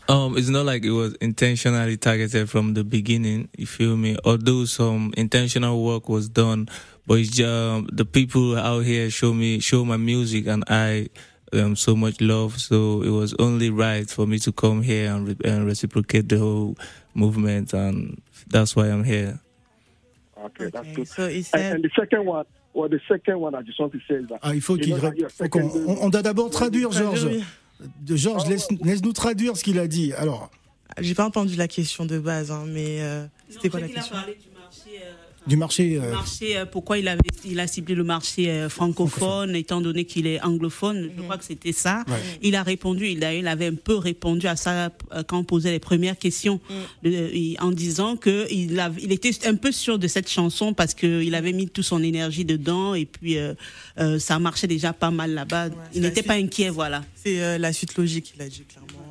Um, 0.09 0.37
it's 0.37 0.49
not 0.49 0.65
like 0.65 0.85
it 0.85 0.91
was 0.91 1.15
intentionally 1.17 1.97
targeted 1.97 2.49
from 2.49 2.75
the 2.75 2.85
beginning. 2.85 3.49
You 3.57 3.67
feel 3.67 3.97
me? 3.97 4.17
Although 4.25 4.65
some 4.65 5.12
intentional 5.17 5.85
work 5.85 6.09
was 6.09 6.29
done, 6.29 6.69
but 7.07 7.19
it's 7.19 7.31
just, 7.31 7.49
um, 7.49 7.89
the 7.93 8.05
people 8.05 8.57
out 8.57 8.85
here 8.85 9.11
show 9.11 9.35
me 9.35 9.61
show 9.61 9.85
my 9.85 9.97
music, 9.99 10.47
and 10.47 10.65
I 10.69 11.09
um, 11.53 11.77
so 11.77 11.95
much 11.97 12.21
love. 12.21 12.59
So 12.59 13.03
it 13.03 13.11
was 13.11 13.35
only 13.39 13.71
right 13.71 14.09
for 14.11 14.27
me 14.27 14.39
to 14.41 14.53
come 14.53 14.83
here 14.83 15.13
and, 15.13 15.29
re- 15.29 15.37
and 15.45 15.67
reciprocate 15.67 16.29
the 16.29 16.39
whole 16.39 16.77
movement, 17.15 17.73
and 17.75 18.21
that's 18.49 18.75
why 18.77 18.87
I'm 18.89 19.05
here. 19.05 19.39
Okay, 20.47 20.71
that's 20.71 20.89
good. 20.95 21.09
So 21.09 21.29
he 21.29 21.37
And, 21.39 21.45
said, 21.47 21.75
and 21.77 21.85
the 21.85 21.91
second 21.99 22.27
one, 22.27 22.45
well, 22.75 22.89
the 22.89 23.01
second 23.09 23.41
one 23.41 23.55
I 23.55 23.63
just 23.63 23.81
want 23.81 23.93
to 23.93 23.99
say 24.07 24.17
is 24.23 24.29
that. 24.29 24.39
Ah, 24.43 24.55
il 24.55 24.61
faut 24.61 24.77
qu'il 24.77 24.95
second- 25.31 25.71
on, 25.87 25.97
on 26.05 26.09
doit 26.11 26.23
d'abord 26.23 26.51
traduire, 26.51 26.93
Georges. 26.93 27.27
De- 28.05 28.17
Georges, 28.17 28.47
laisse, 28.49 28.69
laisse-nous 28.83 29.13
traduire 29.13 29.57
ce 29.57 29.63
qu'il 29.65 29.79
a 29.79 29.87
dit. 29.87 30.13
Alors, 30.15 30.51
J'ai 31.01 31.15
pas 31.15 31.25
entendu 31.27 31.57
la 31.57 31.69
question 31.69 32.07
de 32.07 32.19
base, 32.19 32.51
hein, 32.51 32.65
mais 32.67 33.01
euh, 33.03 33.27
c'était 33.51 33.69
quoi 33.69 33.81
la 33.81 33.89
question? 33.89 34.17
Du 35.47 35.57
marché, 35.57 35.97
euh, 36.03 36.11
marché. 36.11 36.57
euh, 36.57 36.67
pourquoi 36.67 36.99
il, 36.99 37.07
avait, 37.07 37.21
il 37.45 37.61
a 37.61 37.69
ciblé 37.69 37.95
le 37.95 38.03
marché 38.03 38.51
euh, 38.51 38.69
francophone, 38.69 39.55
étant 39.55 39.81
donné 39.81 40.05
qu'il 40.05 40.27
est 40.27 40.43
anglophone, 40.43 41.09
je 41.17 41.23
crois 41.23 41.39
que 41.39 41.45
c'était 41.45 41.71
ça. 41.71 42.03
Ouais. 42.09 42.15
Il 42.43 42.57
a 42.57 42.65
répondu, 42.65 43.07
il, 43.07 43.23
a, 43.23 43.33
il 43.33 43.47
avait 43.47 43.67
un 43.69 43.77
peu 43.77 43.95
répondu 43.95 44.49
à 44.49 44.57
ça 44.57 44.91
quand 45.29 45.39
on 45.39 45.45
posait 45.45 45.71
les 45.71 45.79
premières 45.79 46.19
questions, 46.19 46.59
de- 47.05 47.31
il- 47.33 47.57
en 47.61 47.71
disant 47.71 48.17
que 48.17 48.53
il, 48.53 48.81
a- 48.81 48.91
il 49.01 49.13
était 49.13 49.47
un 49.47 49.55
peu 49.55 49.71
sûr 49.71 50.01
de 50.01 50.09
cette 50.09 50.29
chanson 50.29 50.75
parce 50.75 50.95
qu'il 50.95 51.33
avait 51.37 51.53
mis 51.53 51.69
toute 51.69 51.85
son 51.85 52.03
énergie 52.03 52.45
dedans 52.45 52.95
et 52.95 53.07
puis 53.07 53.37
ça 54.19 54.41
marchait 54.41 54.67
déjà 54.67 54.93
pas 54.93 55.13
mal 55.13 55.31
là-bas. 55.33 55.69
il 55.95 56.03
n'était 56.03 56.25
pas 56.25 56.35
inquiet, 56.35 56.71
voilà. 56.71 57.05
C'est 57.15 57.57
la 57.59 57.73
suite 57.73 57.97
logique, 57.97 58.33
il 58.35 58.43
a 58.43 58.49
dit 58.49 58.65
clairement. 58.69 59.06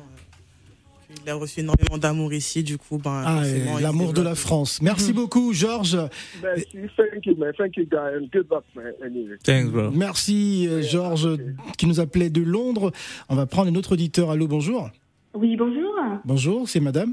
Qu'il 1.16 1.30
a 1.30 1.34
reçu 1.34 1.60
énormément 1.60 1.98
d'amour 1.98 2.32
ici, 2.32 2.62
du 2.62 2.78
coup, 2.78 2.98
ben, 2.98 3.22
ah, 3.24 3.42
il 3.44 3.82
l'amour 3.82 4.12
de 4.12 4.22
la 4.22 4.34
France. 4.34 4.80
Merci 4.82 5.12
beaucoup, 5.12 5.52
Georges. 5.52 5.98
Merci, 6.42 6.66
thank 6.96 7.26
you, 7.26 7.36
man. 7.36 7.52
Thank 7.56 7.76
you, 7.76 7.84
guy, 7.84 8.16
and 8.16 8.28
good 8.32 8.46
luck, 8.50 8.64
man. 8.74 8.92
Anyway. 9.04 9.36
Thanks, 9.42 9.70
bro. 9.70 9.90
Merci, 9.90 10.66
euh, 10.68 10.82
Georges, 10.82 11.36
qui 11.78 11.86
nous 11.86 12.00
appelait 12.00 12.30
de 12.30 12.42
Londres. 12.42 12.92
On 13.28 13.34
va 13.34 13.46
prendre 13.46 13.70
un 13.70 13.74
autre 13.74 13.92
auditeur. 13.92 14.30
Allô, 14.30 14.46
bonjour. 14.46 14.90
Oui, 15.34 15.56
bonjour. 15.56 15.92
Bonjour, 16.24 16.68
c'est 16.68 16.80
madame? 16.80 17.12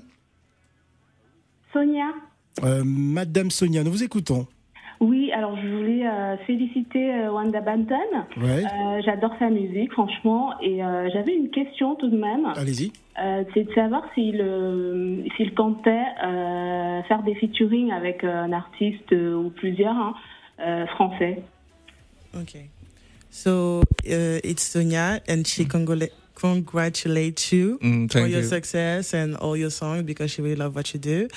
Sonia. 1.73 2.13
Euh, 2.63 2.83
madame 2.85 3.51
Sonia, 3.51 3.83
nous 3.83 3.91
vous 3.91 4.03
écoutons. 4.03 4.47
Oui, 5.03 5.31
alors 5.33 5.55
je 5.61 5.67
voulais 5.67 6.07
euh, 6.07 6.37
féliciter 6.47 7.13
euh, 7.13 7.31
Wanda 7.31 7.59
Banton. 7.59 7.95
Ouais. 8.37 8.63
Euh, 8.63 9.01
J'adore 9.03 9.33
sa 9.37 9.49
musique, 9.49 9.91
franchement. 9.91 10.53
Et 10.61 10.81
euh, 10.83 11.09
j'avais 11.13 11.35
une 11.35 11.49
question 11.49 11.95
tout 11.95 12.09
de 12.09 12.17
même. 12.17 12.45
Allez-y. 12.55 12.91
Euh, 13.21 13.43
C'est 13.53 13.65
de 13.65 13.73
savoir 13.73 14.03
s'il 14.13 14.39
euh, 14.41 15.21
s'il 15.35 15.53
comptait 15.53 16.05
euh, 16.25 17.03
faire 17.03 17.21
des 17.23 17.35
featuring 17.35 17.91
avec 17.91 18.23
un 18.23 18.51
artiste 18.53 19.11
euh, 19.11 19.35
ou 19.35 19.49
plusieurs 19.49 19.95
hein, 19.95 20.13
euh, 20.61 20.85
français. 20.95 21.43
Okay. 22.41 22.69
So 23.29 23.81
uh, 24.05 24.39
it's 24.43 24.63
Sonia, 24.63 25.19
and 25.27 25.43
she 25.45 25.65
congratula- 25.65 26.09
congratulates 26.35 27.51
you 27.51 27.77
Mm, 27.81 28.07
for 28.11 28.21
your 28.27 28.41
you. 28.41 28.47
success 28.47 29.13
and 29.13 29.35
all 29.41 29.57
your 29.57 29.69
songs 29.71 30.03
because 30.03 30.31
she 30.31 30.41
really 30.41 30.55
loves 30.55 30.75
what 30.75 30.93
you 30.93 30.99
do. 30.99 31.27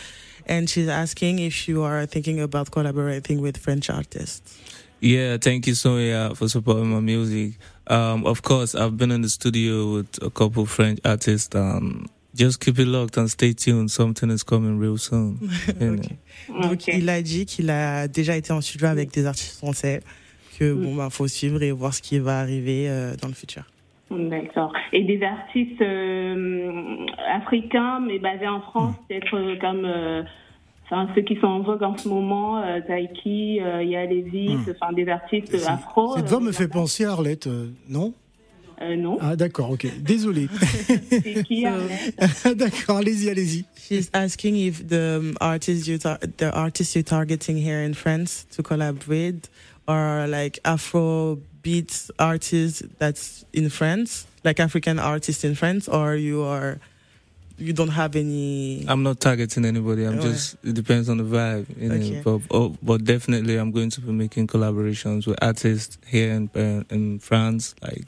And 0.48 0.68
she's 0.68 0.88
asking 0.88 1.40
if 1.40 1.68
you 1.68 1.82
are 1.82 2.06
thinking 2.06 2.40
about 2.40 2.70
collaborating 2.70 3.40
with 3.40 3.56
French 3.56 3.90
artists. 3.90 4.56
Yeah, 5.00 5.36
thank 5.38 5.66
you, 5.66 5.74
Sonia, 5.74 6.34
for 6.34 6.48
supporting 6.48 6.88
my 6.90 7.00
music. 7.00 7.58
Um, 7.88 8.24
of 8.26 8.42
course, 8.42 8.74
I've 8.74 8.96
been 8.96 9.10
in 9.10 9.22
the 9.22 9.28
studio 9.28 9.92
with 9.94 10.22
a 10.22 10.30
couple 10.30 10.64
French 10.66 11.00
artists. 11.04 11.54
Um, 11.54 12.06
just 12.34 12.60
keep 12.60 12.78
it 12.78 12.86
locked 12.86 13.16
and 13.16 13.30
stay 13.30 13.52
tuned. 13.54 13.90
Something 13.90 14.30
is 14.30 14.42
coming 14.42 14.78
real 14.78 14.98
soon. 14.98 15.38
you 15.80 15.96
know. 15.96 16.02
Donc 16.62 16.72
Ok. 16.72 16.88
il 16.88 17.08
a 17.08 17.20
dit 17.22 17.44
qu'il 17.46 17.68
a 17.70 18.08
déjà 18.08 18.36
été 18.36 18.52
en 18.52 18.60
studio 18.60 18.86
avec 18.88 19.10
des 19.12 19.26
artistes 19.26 19.56
français, 19.58 20.02
que 20.58 20.72
bon 20.72 20.94
ben 20.94 21.10
faut 21.10 21.28
suivre 21.28 21.62
et 21.62 21.72
voir 21.72 21.92
ce 21.92 22.00
qui 22.02 22.18
va 22.18 22.40
arriver 22.40 22.88
euh, 22.88 23.16
dans 23.20 23.28
le 23.28 23.34
futur. 23.34 23.64
D'accord. 24.10 24.72
Et 24.92 25.02
des 25.02 25.20
artistes 25.22 25.80
euh, 25.82 26.96
africains, 27.28 28.00
mais 28.00 28.18
basés 28.18 28.46
en 28.46 28.60
France, 28.60 28.94
peut-être 29.08 29.34
euh, 29.36 29.56
comme 29.60 29.84
euh, 29.84 30.22
enfin, 30.84 31.08
ceux 31.14 31.22
qui 31.22 31.36
sont 31.36 31.48
en 31.48 31.60
vogue 31.60 31.82
en 31.82 31.96
ce 31.96 32.08
moment, 32.08 32.62
euh, 32.62 32.80
Taiki, 32.86 33.60
euh, 33.60 33.82
Yalevis, 33.82 34.58
enfin 34.70 34.92
des 34.92 35.08
artistes 35.08 35.54
afro. 35.66 36.16
Cette 36.16 36.28
voix 36.28 36.40
me 36.40 36.52
fait 36.52 36.68
penser 36.68 37.04
à 37.04 37.12
Arlette, 37.12 37.48
euh, 37.48 37.70
non? 37.88 38.14
Euh, 38.80 38.94
non. 38.94 39.18
Ah, 39.20 39.34
d'accord, 39.36 39.70
ok. 39.70 39.86
Désolé. 40.02 40.48
C'est 41.08 41.42
qui 41.44 41.66
Arlette? 41.66 42.56
D'accord, 42.56 42.98
allez-y, 42.98 43.28
allez-y. 43.28 43.64
She's 43.76 44.08
asking 44.12 44.54
if 44.54 44.86
the 44.86 45.18
um, 45.18 45.34
artists 45.40 45.88
you 45.88 45.98
tar- 45.98 46.18
the 46.36 46.52
artists 46.52 46.94
you're 46.94 47.02
targeting 47.02 47.56
here 47.56 47.82
in 47.82 47.94
France 47.94 48.46
to 48.54 48.62
collaborate 48.62 49.48
are 49.88 50.28
like 50.28 50.60
Afro 50.64 51.38
beat 51.66 51.92
artists 52.18 52.82
that's 53.00 53.44
in 53.52 53.68
France, 53.70 54.10
like 54.44 54.58
African 54.62 54.98
artists 55.00 55.42
in 55.44 55.54
France, 55.56 55.88
or 55.88 56.14
you 56.14 56.38
are 56.44 56.78
you 57.58 57.72
don't 57.72 57.94
have 58.02 58.14
any? 58.16 58.84
I'm 58.86 59.02
not 59.02 59.18
targeting 59.18 59.64
anybody. 59.64 60.04
I'm 60.06 60.18
Ouais. 60.18 60.28
just, 60.30 60.56
it 60.62 60.74
depends 60.74 61.08
on 61.08 61.16
the 61.18 61.24
vibe. 61.24 61.64
You 61.80 61.90
Okay. 61.92 62.10
know, 62.10 62.22
but, 62.24 62.56
oh, 62.56 62.76
but 62.82 62.98
definitely 63.04 63.56
I'm 63.58 63.72
going 63.72 63.90
to 63.96 64.00
be 64.00 64.12
making 64.12 64.46
collaborations 64.46 65.26
with 65.26 65.38
artists 65.42 65.98
here 66.06 66.30
in, 66.38 66.48
uh, 66.54 66.84
in 66.94 67.18
France. 67.18 67.74
Like, 67.82 68.04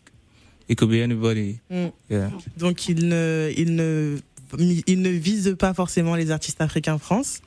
it 0.68 0.76
could 0.78 0.90
be 0.90 1.00
anybody. 1.02 1.60
Mm. 1.70 1.92
Yeah. 2.08 2.30
Donc 2.58 2.88
il 2.88 3.08
ne 3.08 3.50
il 3.56 3.74
ne 3.74 4.18
il 4.86 5.00
ne 5.02 5.10
vise 5.10 5.56
pas 5.58 5.74
forcément 5.74 6.14
les 6.14 6.30
artistes 6.30 6.60
africains 6.60 6.94
en 6.94 6.98
France, 7.00 7.40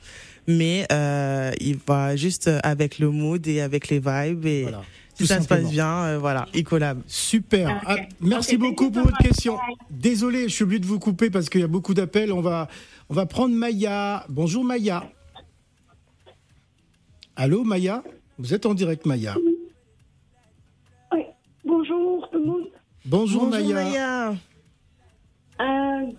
mais 0.48 0.86
euh, 0.90 1.52
il 1.60 1.78
va 1.86 2.16
juste 2.16 2.50
avec 2.64 2.98
le 2.98 3.10
mood 3.10 3.46
et 3.46 3.60
avec 3.60 3.88
les 3.90 4.00
vibes 4.00 4.44
et 4.46 4.62
Voilà. 4.64 4.82
Tout 5.22 5.26
ça 5.26 5.40
se 5.40 5.48
passe 5.48 5.70
bien, 5.70 6.04
euh, 6.04 6.18
voilà, 6.18 6.46
il 6.54 6.64
collab. 6.64 7.00
Super. 7.06 7.80
Ah, 7.86 7.96
merci 8.20 8.56
beaucoup 8.56 8.90
pour 8.90 9.04
votre 9.04 9.18
question. 9.18 9.58
Désolé, 9.90 10.44
je 10.48 10.54
suis 10.54 10.64
obligé 10.64 10.80
de 10.80 10.86
vous 10.86 10.98
couper 10.98 11.30
parce 11.30 11.48
qu'il 11.48 11.60
y 11.60 11.64
a 11.64 11.68
beaucoup 11.68 11.94
d'appels. 11.94 12.32
On 12.32 12.40
va, 12.40 12.68
on 13.08 13.14
va 13.14 13.26
prendre 13.26 13.54
Maya. 13.54 14.24
Bonjour 14.28 14.64
Maya. 14.64 15.04
Allô 17.36 17.64
Maya? 17.64 18.02
Vous 18.38 18.52
êtes 18.54 18.66
en 18.66 18.74
direct 18.74 19.06
Maya. 19.06 19.34
Oui. 21.12 21.22
Bonjour 21.64 22.28
tout 22.30 22.38
le 22.38 22.44
monde. 22.46 22.62
Bonjour, 23.04 23.46
Bonjour 23.46 23.50
Maya. 23.74 23.74
Maya. 23.74 24.34
Euh, 25.60 26.12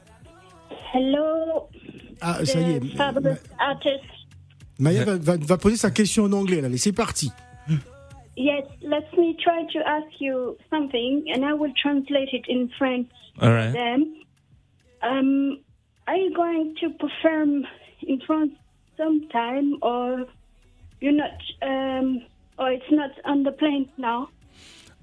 hello, 0.94 1.70
Ah, 2.22 2.44
ça 2.46 2.60
y 2.60 2.72
est. 2.74 2.82
artist. 3.60 4.04
Maya 4.80 5.06
va, 5.06 5.18
va- 5.18 5.38
va 5.38 5.58
poser 5.58 5.78
sa 5.78 5.92
question 5.92 6.24
en 6.26 6.32
anglais. 6.34 6.62
Là. 6.62 6.68
Allez, 6.68 6.78
c'est 6.78 6.92
parti. 6.94 7.32
Yes, 8.36 8.66
let 8.82 9.16
me 9.18 9.38
try 9.44 9.64
to 9.74 9.80
ask 9.88 10.08
you 10.20 10.58
something, 10.70 11.26
and 11.32 11.46
I 11.46 11.54
will 11.54 11.74
translate 11.80 12.30
it 12.32 12.46
in 12.48 12.70
French. 12.78 13.10
All 13.40 13.52
right. 13.52 13.72
Then, 13.72 14.22
um, 15.02 15.60
are 16.08 16.16
you 16.16 16.34
going 16.34 16.76
to 16.82 16.90
perform 16.92 17.66
in 18.02 18.20
France 18.26 18.54
sometime, 18.98 19.78
or 19.82 20.26
you're 21.00 21.12
not, 21.12 21.38
um, 21.62 22.24
or 22.58 22.72
it's 22.72 22.92
not 22.92 23.12
on 23.26 23.44
the 23.44 23.52
plan 23.52 23.88
now? 23.98 24.30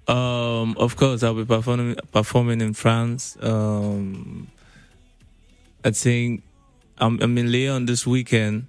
Um, 0.08 0.76
of 0.76 0.96
course, 0.96 1.22
I'll 1.22 1.34
be 1.34 1.44
performing 1.44 1.94
performing 2.10 2.60
in 2.60 2.74
France. 2.74 3.36
Um, 3.40 4.48
I 5.84 5.92
think 5.92 6.42
I'm, 6.98 7.20
I'm 7.22 7.38
in 7.38 7.52
Lyon 7.52 7.86
this 7.86 8.06
weekend 8.06 8.66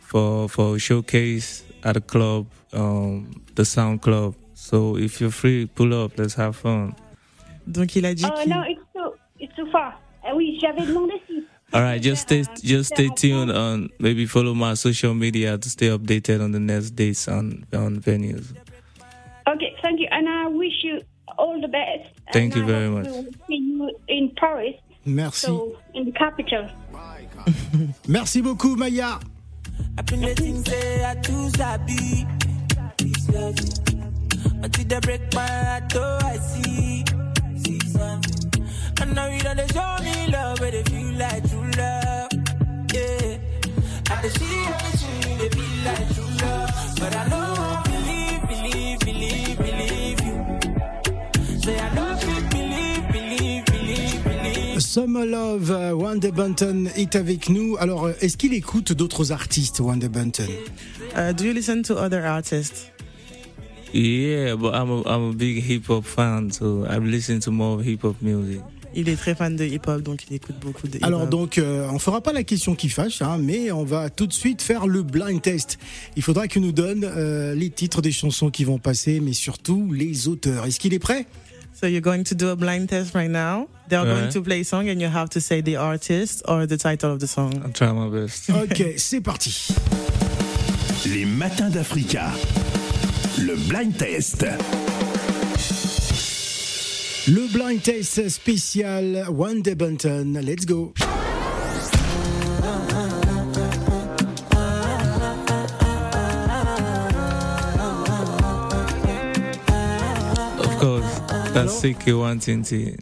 for 0.00 0.48
for 0.48 0.76
a 0.76 0.78
showcase 0.78 1.64
at 1.82 1.96
a 1.96 2.00
club, 2.00 2.46
um, 2.74 3.42
the 3.54 3.64
Sound 3.64 4.02
Club. 4.02 4.34
So 4.54 4.96
if 4.96 5.20
you're 5.20 5.30
free, 5.32 5.66
pull 5.66 5.92
up. 5.94 6.18
Let's 6.18 6.34
have 6.34 6.56
fun. 6.56 6.94
Donc 7.66 7.96
il 7.96 8.04
a 8.06 8.14
dit 8.14 8.24
Oh 8.26 8.42
qu'il 8.42 8.50
no, 8.50 8.62
it's 8.68 8.80
too, 8.92 9.12
it's 9.40 9.54
too 9.56 9.66
far. 9.72 9.94
Ah 10.22 10.34
oui, 10.34 10.58
j'avais 10.60 10.86
demandé 10.86 11.14
si. 11.26 11.42
All 11.72 11.80
right, 11.82 12.00
just 12.00 12.22
stay 12.22 12.44
just 12.62 12.92
stay 12.94 13.08
tuned 13.16 13.50
on 13.50 13.88
maybe 13.98 14.26
follow 14.26 14.54
my 14.54 14.74
social 14.74 15.12
media 15.14 15.58
to 15.58 15.68
stay 15.68 15.88
updated 15.88 16.40
on 16.40 16.52
the 16.52 16.60
next 16.60 16.90
dates 16.90 17.26
on 17.26 17.64
on 17.72 17.98
venues. 18.00 18.52
Okay, 19.48 19.74
thank 19.82 19.98
you, 19.98 20.06
and 20.10 20.28
I 20.28 20.46
wish 20.48 20.84
you 20.84 21.00
all 21.36 21.60
the 21.60 21.68
best. 21.68 22.14
Thank 22.32 22.54
and 22.54 22.56
you 22.56 22.62
I 22.62 22.66
very 22.66 22.86
hope 22.88 22.94
much. 22.98 23.06
to 23.06 23.38
See 23.48 23.56
you 23.56 23.90
in 24.08 24.30
Paris, 24.36 24.74
Merci. 25.04 25.46
so 25.46 25.76
in 25.94 26.04
the 26.04 26.12
capital. 26.12 26.68
Merci 28.08 28.40
beaucoup 28.40 28.76
Maya. 28.78 29.18
Until 33.28 34.84
they 34.84 35.00
break 35.00 35.34
my 35.34 35.46
heart, 35.46 35.92
oh, 35.96 36.18
I 36.22 36.36
see. 36.38 37.04
See 37.62 37.78
something. 37.88 38.62
And 39.00 39.14
now 39.14 39.26
you 39.28 39.42
know 39.42 39.54
they 39.54 39.66
show 39.68 39.96
me 40.02 40.30
love, 40.32 40.58
but 40.58 40.72
they 40.72 40.82
feel 40.84 41.12
like 41.18 41.48
true 41.48 41.70
love. 41.76 42.28
Yeah. 42.92 43.38
I 44.10 44.20
can 44.20 44.30
see 44.30 44.64
everything, 44.66 45.38
they 45.38 45.48
feel 45.48 45.84
like 45.84 46.14
true 46.14 46.46
love. 46.46 46.70
But 46.98 47.16
I 47.16 47.28
know 47.28 47.54
I 47.58 47.82
believe, 47.88 48.42
believe, 48.48 49.00
believe, 49.00 49.58
believe 49.58 50.20
you. 50.20 51.60
Say 51.60 51.78
I 51.78 51.94
know 51.94 52.16
I 52.16 52.40
believe, 52.50 53.12
believe, 53.12 53.64
believe, 53.66 54.24
believe. 54.24 54.80
Summer 54.82 55.26
Love, 55.26 55.70
Wanda 55.94 56.30
Bunton 56.30 56.88
est 56.96 57.16
avec 57.16 57.48
nous. 57.48 57.76
Alors, 57.78 58.10
est-ce 58.20 58.36
qu'il 58.36 58.54
écoute 58.54 58.92
d'autres 58.92 59.32
artistes, 59.32 59.80
Wanda 59.80 60.08
Bunton 60.08 60.48
uh, 61.16 61.32
Do 61.32 61.44
you 61.44 61.52
listen 61.52 61.82
to 61.82 61.96
other 61.96 62.24
artists? 62.24 62.93
Yeah, 63.94 64.56
but 64.56 64.74
I'm 64.74 64.90
a, 64.90 65.02
I'm 65.06 65.30
a 65.30 65.32
big 65.32 65.62
hip 65.62 65.86
hop 65.88 66.04
fan, 66.04 66.50
so 66.50 66.84
I 66.84 66.98
listen 66.98 67.38
to 67.40 67.52
more 67.52 67.80
hip 67.80 68.02
hop 68.02 68.16
music. 68.20 68.60
Il 68.96 69.08
est 69.08 69.16
très 69.16 69.34
fan 69.34 69.56
de 69.56 69.64
hip-hop, 69.64 70.02
donc 70.02 70.22
il 70.28 70.36
écoute 70.36 70.56
beaucoup 70.60 70.86
de 70.86 70.98
hip-hop. 70.98 71.06
Alors 71.06 71.26
donc, 71.26 71.58
euh, 71.58 71.88
on 71.92 71.98
fera 71.98 72.20
pas 72.20 72.32
la 72.32 72.44
question 72.44 72.76
qui 72.76 72.88
fâche, 72.88 73.22
hein, 73.22 73.38
mais 73.40 73.72
on 73.72 73.84
va 73.84 74.08
tout 74.08 74.26
de 74.26 74.32
suite 74.32 74.62
faire 74.62 74.86
le 74.86 75.02
blind 75.02 75.42
test. 75.42 75.78
Il 76.16 76.22
faudra 76.22 76.46
qu'il 76.46 76.62
nous 76.62 76.72
donne 76.72 77.04
euh, 77.04 77.54
les 77.54 77.70
titres 77.70 78.02
des 78.02 78.12
chansons 78.12 78.50
qui 78.50 78.64
vont 78.64 78.78
passer, 78.78 79.18
mais 79.20 79.32
surtout 79.32 79.92
les 79.92 80.28
auteurs. 80.28 80.64
Est-ce 80.66 80.78
qu'il 80.78 80.94
est 80.94 81.00
prêt? 81.00 81.26
So 81.72 81.88
you're 81.88 82.00
going 82.00 82.22
to 82.22 82.36
do 82.36 82.50
a 82.50 82.54
blind 82.54 82.86
test 82.86 83.14
right 83.14 83.30
now. 83.30 83.68
They're 83.88 84.04
going 84.04 84.30
to 84.32 84.40
play 84.40 84.60
a 84.60 84.64
song 84.64 84.88
and 84.88 85.00
you 85.00 85.08
have 85.08 85.28
to 85.30 85.40
say 85.40 85.60
the 85.60 85.76
artist 85.76 86.42
or 86.46 86.66
the 86.68 86.76
title 86.76 87.10
of 87.10 87.18
the 87.18 87.26
song. 87.26 87.52
I'm 87.64 87.72
trying 87.72 87.96
my 87.96 88.08
best. 88.08 88.48
Ok, 88.50 88.94
c'est 88.96 89.20
parti. 89.20 89.74
Les 91.06 91.24
matins 91.24 91.68
d'Africa. 91.68 92.30
Le 93.38 93.56
blind 93.68 93.96
test. 93.96 94.46
Le 97.26 97.52
blind 97.52 97.82
test 97.82 98.28
spécial 98.28 99.26
One 99.28 99.60
Day 99.62 99.74
Bunton. 99.74 100.40
Let's 100.40 100.64
go. 100.64 100.92
Of 110.58 110.78
course, 110.78 111.20
that's 111.52 111.80
CK 111.80 112.12
Wantinti. 112.12 112.96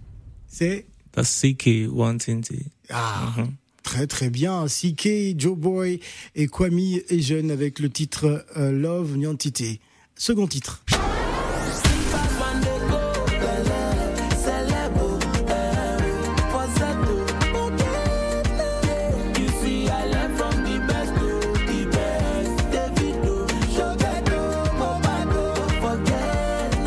C'est? 0.46 0.86
That's 1.12 1.28
CK 1.40 1.88
Wantinti. 1.92 2.66
Ah, 2.90 3.34
très 3.82 4.06
très 4.06 4.30
bien. 4.30 4.66
CK, 4.66 5.38
Joe 5.38 5.56
Boy 5.56 6.00
et 6.34 6.46
Kwame 6.46 6.78
est 7.08 7.20
jeune 7.20 7.50
avec 7.50 7.78
le 7.80 7.90
titre 7.90 8.46
euh, 8.56 8.72
Love 8.72 9.16
Nyantité. 9.18 9.80
Second 10.22 10.46
titre. 10.46 10.78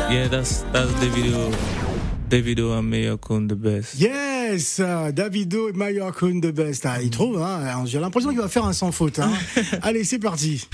Yeah, 0.08 0.28
that's 0.28 0.64
that's 0.72 0.90
Davido. 0.94 1.52
Davido 2.30 2.72
and 2.72 2.88
Mayor 2.88 3.18
Kun 3.18 3.48
the 3.48 3.54
best. 3.54 4.00
Yes, 4.00 4.80
Davido 5.12 5.68
et 5.68 5.76
Mayor 5.76 6.10
Kun 6.12 6.40
the 6.40 6.52
best. 6.52 6.86
Ah, 6.86 7.02
il 7.02 7.10
trouve, 7.10 7.42
hein, 7.42 7.84
j'ai 7.84 8.00
l'impression 8.00 8.30
qu'il 8.30 8.40
va 8.40 8.48
faire 8.48 8.64
un 8.64 8.72
sans 8.72 8.92
faute. 8.92 9.18
Hein. 9.18 9.30
Allez, 9.82 10.04
c'est 10.04 10.18
parti. 10.18 10.66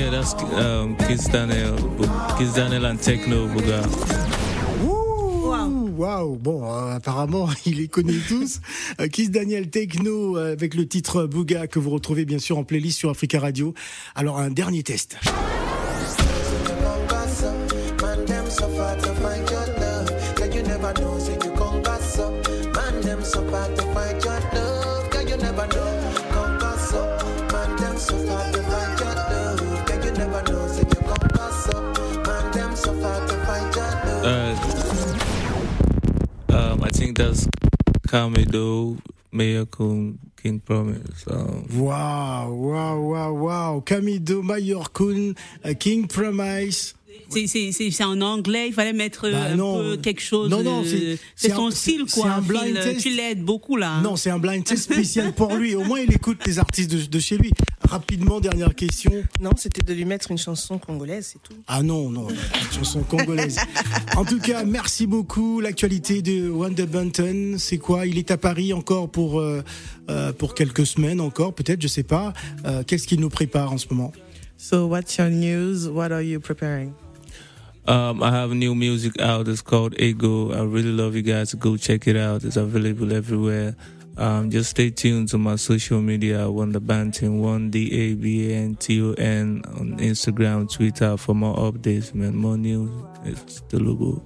Yeah, 0.00 0.08
that's 0.08 0.32
um, 0.32 0.96
Kids 0.96 1.28
Daniel, 1.28 1.76
Kids 2.38 2.54
Daniel 2.54 2.86
and 2.86 2.96
Techno. 2.96 3.46
Ouh, 4.82 5.90
Waouh, 5.94 6.36
bon, 6.36 6.64
euh, 6.64 6.94
apparemment, 6.94 7.50
il 7.66 7.76
les 7.76 7.88
connaît 7.88 8.14
tous. 8.26 8.60
Euh, 8.98 9.08
Kiss 9.08 9.30
Daniel 9.30 9.68
Techno 9.68 10.38
euh, 10.38 10.52
avec 10.54 10.74
le 10.74 10.88
titre 10.88 11.26
Bouga 11.26 11.66
que 11.66 11.78
vous 11.78 11.90
retrouvez 11.90 12.24
bien 12.24 12.38
sûr 12.38 12.56
en 12.56 12.64
playlist 12.64 12.96
sur 12.96 13.10
Africa 13.10 13.40
Radio. 13.40 13.74
Alors, 14.14 14.38
un 14.38 14.48
dernier 14.48 14.82
test. 14.82 15.18
Think 37.20 37.34
that's 37.34 37.46
Kamido, 38.08 38.96
Mayor 39.32 39.66
Kun, 39.66 40.18
King 40.42 40.60
Promise. 40.60 41.24
Waouh, 41.26 42.50
waouh, 42.50 43.00
waouh, 43.10 43.32
waouh. 43.34 43.80
Kamido, 43.84 44.42
Mayor 44.42 44.90
Kun, 44.92 45.34
euh, 45.64 45.74
King 45.74 46.06
Promise. 46.08 46.94
C'est- 47.28 47.46
C'est 47.46 47.70
c'est- 47.70 47.90
c'est 47.92 48.02
en 48.04 48.20
anglais, 48.22 48.68
il 48.68 48.72
fallait 48.74 48.92
mettre 48.92 49.30
Bah 49.30 49.50
un 49.52 49.54
non. 49.54 49.78
peu 49.78 49.96
quelque 49.98 50.20
chose. 50.20 50.50
Non, 50.50 50.64
non, 50.64 50.82
euh, 50.84 51.16
c'est- 51.36 51.50
son 51.50 51.66
un- 51.66 51.70
style, 51.70 52.02
c'est 52.08 52.20
quoi. 52.22 52.32
un 52.32 52.40
blind 52.40 52.64
Phil, 52.64 52.74
test. 52.82 53.00
Tu 53.00 53.10
l'aides 53.10 53.44
beaucoup, 53.44 53.76
là. 53.76 53.92
hein. 53.94 54.02
Non, 54.02 54.16
c'est 54.16 54.30
un 54.30 54.38
blind 54.40 54.64
test 54.64 54.82
spécial 54.92 55.32
pour 55.32 55.54
lui. 55.54 55.76
Au 55.76 55.84
moins, 55.84 56.00
il 56.00 56.12
écoute 56.12 56.38
les 56.44 56.58
artistes 56.58 56.90
de, 56.90 57.04
de 57.06 57.18
chez 57.20 57.36
lui. 57.36 57.52
Rapidement, 57.90 58.38
dernière 58.38 58.74
question. 58.74 59.10
Non, 59.40 59.50
c'était 59.56 59.82
de 59.82 59.92
lui 59.92 60.04
mettre 60.04 60.30
une 60.30 60.38
chanson 60.38 60.78
congolaise, 60.78 61.30
c'est 61.32 61.42
tout. 61.42 61.60
Ah 61.66 61.82
non, 61.82 62.08
non, 62.08 62.28
une 62.28 62.72
chanson 62.72 63.02
congolaise. 63.02 63.58
En 64.16 64.24
tout 64.24 64.38
cas, 64.38 64.64
merci 64.64 65.06
beaucoup. 65.06 65.60
L'actualité 65.60 66.22
de 66.22 66.48
Wanda 66.48 66.86
Bunton, 66.86 67.56
c'est 67.58 67.78
quoi? 67.78 68.06
Il 68.06 68.18
est 68.18 68.30
à 68.30 68.36
Paris 68.36 68.72
encore 68.72 69.10
pour, 69.10 69.40
euh, 69.40 69.62
euh, 70.08 70.32
pour 70.32 70.54
quelques 70.54 70.86
semaines 70.86 71.20
encore, 71.20 71.54
peut-être, 71.54 71.82
je 71.82 71.88
sais 71.88 72.02
pas. 72.02 72.32
Euh, 72.64 72.82
Qu'est-ce 72.86 73.06
qu'il 73.06 73.20
nous 73.20 73.28
prépare 73.30 73.72
en 73.72 73.78
ce 73.78 73.86
moment? 73.90 74.12
So 74.56 74.86
what's 74.86 75.16
your 75.16 75.30
news? 75.30 75.88
What 75.88 76.12
are 76.12 76.22
you 76.22 76.38
preparing? 76.38 76.92
um, 77.86 78.22
I 78.22 78.30
have 78.30 78.52
new 78.52 78.74
music 78.74 79.20
out. 79.20 79.48
It's 79.48 79.62
called 79.62 79.98
Ego. 79.98 80.52
I 80.52 80.62
really 80.62 80.92
love 80.92 81.16
you 81.16 81.22
guys 81.22 81.54
go 81.54 81.76
check 81.76 82.06
it 82.06 82.16
out. 82.16 82.44
It's 82.44 82.56
available 82.56 83.12
everywhere. 83.12 83.74
Um, 84.20 84.50
just 84.50 84.70
stay 84.72 84.90
tuned 84.90 85.30
to 85.30 85.38
my 85.38 85.56
social 85.56 86.02
media, 86.02 86.50
Wonder 86.50 86.78
Banton, 86.78 87.40
one 87.40 87.70
D 87.70 87.90
A 87.90 88.14
B 88.14 88.52
A 88.52 88.56
N 88.56 88.74
T 88.74 89.00
O 89.00 89.14
N 89.14 89.62
on 89.78 89.96
Instagram, 89.98 90.70
Twitter 90.70 91.16
for 91.16 91.34
more 91.34 91.56
updates, 91.56 92.14
man. 92.14 92.36
More 92.36 92.58
news. 92.58 92.90
It's 93.24 93.62
the 93.70 93.78
logo. 93.78 94.22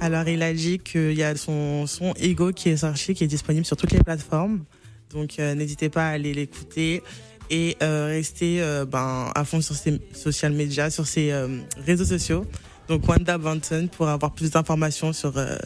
Alors, 0.00 0.26
il 0.26 0.42
a 0.42 0.52
dit 0.52 0.80
qu'il 0.80 1.12
y 1.12 1.22
a 1.22 1.36
son 1.36 1.86
son 1.86 2.12
Ego 2.14 2.50
qui 2.50 2.70
est 2.70 2.78
sorti, 2.78 3.14
qui 3.14 3.22
est 3.22 3.28
disponible 3.28 3.64
sur 3.64 3.76
toutes 3.76 3.92
les 3.92 4.02
plateformes. 4.02 4.64
Donc, 5.10 5.38
euh, 5.38 5.54
n'hésitez 5.54 5.90
pas 5.90 6.08
à 6.08 6.10
aller 6.10 6.34
l'écouter 6.34 7.00
et 7.50 7.76
euh, 7.84 8.06
rester 8.06 8.60
euh, 8.60 8.84
ben, 8.84 9.30
à 9.32 9.44
fond 9.44 9.60
sur 9.60 9.76
ses 9.76 10.00
social 10.12 10.52
media, 10.52 10.90
sur 10.90 11.06
ses 11.06 11.30
euh, 11.30 11.60
réseaux 11.86 12.04
sociaux. 12.04 12.44
Donc, 12.88 13.08
Wanda 13.08 13.38
Banton 13.38 13.88
pour 13.96 14.08
avoir 14.08 14.32
plus 14.32 14.50
d'informations 14.50 15.12
sur 15.12 15.38
euh, 15.38 15.56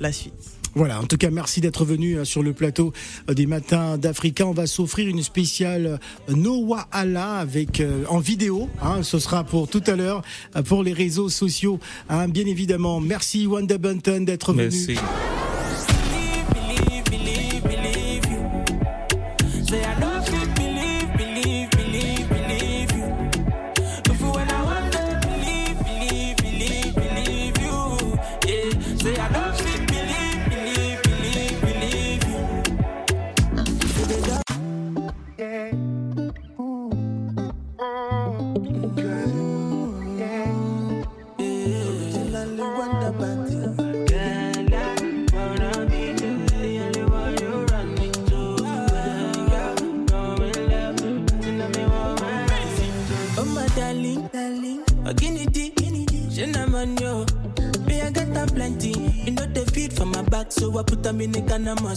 la 0.00 0.10
suite. 0.10 0.55
Voilà, 0.76 1.00
en 1.00 1.04
tout 1.04 1.16
cas, 1.16 1.30
merci 1.30 1.62
d'être 1.62 1.86
venu 1.86 2.18
euh, 2.18 2.26
sur 2.26 2.42
le 2.42 2.52
plateau 2.52 2.92
euh, 3.30 3.34
des 3.34 3.46
matins 3.46 3.96
d'Africa. 3.96 4.46
On 4.46 4.52
va 4.52 4.66
s'offrir 4.66 5.08
une 5.08 5.22
spéciale 5.22 5.98
euh, 6.28 6.34
Noah 6.34 6.86
Allah 6.92 7.36
avec 7.36 7.82
en 8.10 8.18
vidéo. 8.18 8.68
hein. 8.82 9.02
ce 9.02 9.18
sera 9.18 9.42
pour 9.42 9.68
tout 9.68 9.82
à 9.86 9.96
l'heure 9.96 10.20
pour 10.66 10.82
les 10.82 10.92
réseaux 10.92 11.30
sociaux, 11.30 11.80
hein, 12.10 12.28
bien 12.28 12.44
évidemment. 12.44 13.00
Merci 13.00 13.46
Wanda 13.46 13.78
Bunton 13.78 14.26
d'être 14.26 14.52
venu. 14.52 14.64
Merci. 14.64 14.96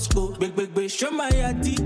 Ghana 0.08 0.16
Moscow. 0.16 0.40
Big 0.40 0.56
big 0.56 0.74
big, 0.74 0.90
show 0.90 1.12
my 1.12 1.30
yati, 1.30 1.79